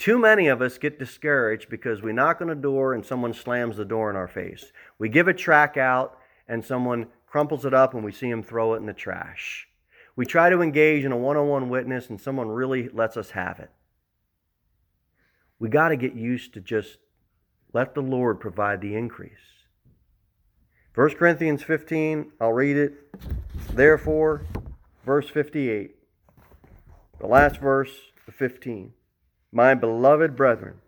Too 0.00 0.18
many 0.18 0.48
of 0.48 0.62
us 0.62 0.78
get 0.78 0.98
discouraged 0.98 1.68
because 1.68 2.00
we 2.00 2.14
knock 2.14 2.40
on 2.40 2.48
a 2.48 2.54
door 2.54 2.94
and 2.94 3.04
someone 3.04 3.34
slams 3.34 3.76
the 3.76 3.84
door 3.84 4.08
in 4.08 4.16
our 4.16 4.26
face. 4.26 4.72
We 4.98 5.10
give 5.10 5.28
a 5.28 5.34
track 5.34 5.76
out 5.76 6.16
and 6.48 6.64
someone 6.64 7.08
crumples 7.26 7.66
it 7.66 7.74
up 7.74 7.92
and 7.92 8.02
we 8.02 8.10
see 8.10 8.30
them 8.30 8.42
throw 8.42 8.72
it 8.72 8.78
in 8.78 8.86
the 8.86 8.94
trash. 8.94 9.68
We 10.16 10.24
try 10.24 10.48
to 10.48 10.62
engage 10.62 11.04
in 11.04 11.12
a 11.12 11.18
one 11.18 11.36
on 11.36 11.48
one 11.48 11.68
witness 11.68 12.08
and 12.08 12.18
someone 12.18 12.48
really 12.48 12.88
lets 12.88 13.18
us 13.18 13.32
have 13.32 13.58
it. 13.58 13.68
We 15.58 15.68
got 15.68 15.88
to 15.88 15.96
get 15.96 16.14
used 16.14 16.54
to 16.54 16.62
just 16.62 16.96
let 17.74 17.94
the 17.94 18.00
Lord 18.00 18.40
provide 18.40 18.80
the 18.80 18.96
increase. 18.96 19.66
1 20.94 21.10
Corinthians 21.16 21.62
15, 21.62 22.32
I'll 22.40 22.54
read 22.54 22.78
it. 22.78 22.94
Therefore, 23.74 24.46
verse 25.04 25.28
58, 25.28 25.94
the 27.18 27.26
last 27.26 27.60
verse 27.60 27.92
of 28.26 28.34
15. 28.34 28.94
My 29.52 29.74
beloved 29.74 30.36
brethren, 30.36 30.80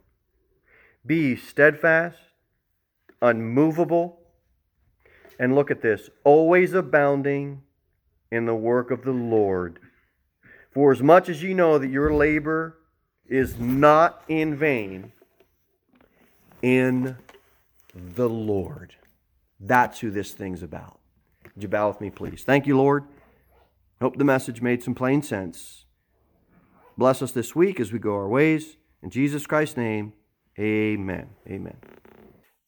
be 1.05 1.35
steadfast, 1.37 2.19
unmovable, 3.21 4.21
and 5.39 5.55
look 5.55 5.71
at 5.71 5.83
this, 5.83 6.09
always 6.25 6.73
abounding 6.73 7.63
in 8.31 8.47
the 8.47 8.55
work 8.55 8.91
of 8.91 9.03
the 9.03 9.13
Lord. 9.13 9.79
For 10.71 10.93
as 10.93 11.03
much 11.03 11.29
as 11.29 11.43
you 11.43 11.55
know 11.55 11.79
that 11.79 11.89
your 11.89 12.13
labor 12.15 12.79
is 13.27 13.59
not 13.59 14.23
in 14.29 14.57
vain 14.57 15.13
in 16.63 17.17
the 17.95 18.29
Lord. 18.29 18.95
That's 19.59 20.01
who 20.01 20.11
this 20.11 20.33
thing's 20.33 20.63
about. 20.63 20.99
Would 21.55 21.63
you 21.63 21.69
bow 21.69 21.89
with 21.89 22.01
me, 22.01 22.11
please? 22.11 22.45
Thank 22.45 22.67
you, 22.67 22.77
Lord. 22.77 23.05
Hope 24.01 24.17
the 24.17 24.25
message 24.25 24.63
made 24.63 24.83
some 24.83 24.95
plain 24.95 25.23
sense. 25.23 25.85
Bless 27.03 27.21
us 27.21 27.33
this 27.33 27.57
week 27.57 27.81
as 27.81 27.93
we 27.93 27.99
go 27.99 28.15
our 28.15 28.29
ways. 28.29 28.77
In 29.03 29.11
Jesus 29.11 29.45
Christ's 29.45 29.77
name, 29.77 30.13
amen. 30.57 31.31
Amen. 31.49 31.79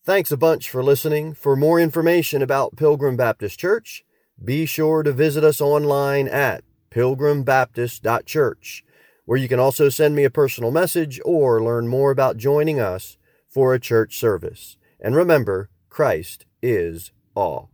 Thanks 0.04 0.32
a 0.32 0.36
bunch 0.36 0.68
for 0.68 0.82
listening. 0.82 1.34
For 1.34 1.54
more 1.54 1.78
information 1.78 2.42
about 2.42 2.74
Pilgrim 2.74 3.16
Baptist 3.16 3.60
Church, 3.60 4.04
be 4.44 4.66
sure 4.66 5.04
to 5.04 5.12
visit 5.12 5.44
us 5.44 5.60
online 5.60 6.26
at 6.26 6.64
pilgrimbaptist.church, 6.90 8.84
where 9.24 9.38
you 9.38 9.46
can 9.46 9.60
also 9.60 9.88
send 9.88 10.16
me 10.16 10.24
a 10.24 10.30
personal 10.30 10.72
message 10.72 11.20
or 11.24 11.62
learn 11.62 11.86
more 11.86 12.10
about 12.10 12.36
joining 12.36 12.80
us 12.80 13.16
for 13.48 13.72
a 13.72 13.78
church 13.78 14.18
service. 14.18 14.76
And 14.98 15.14
remember, 15.14 15.70
Christ 15.88 16.44
is 16.60 17.12
all. 17.36 17.70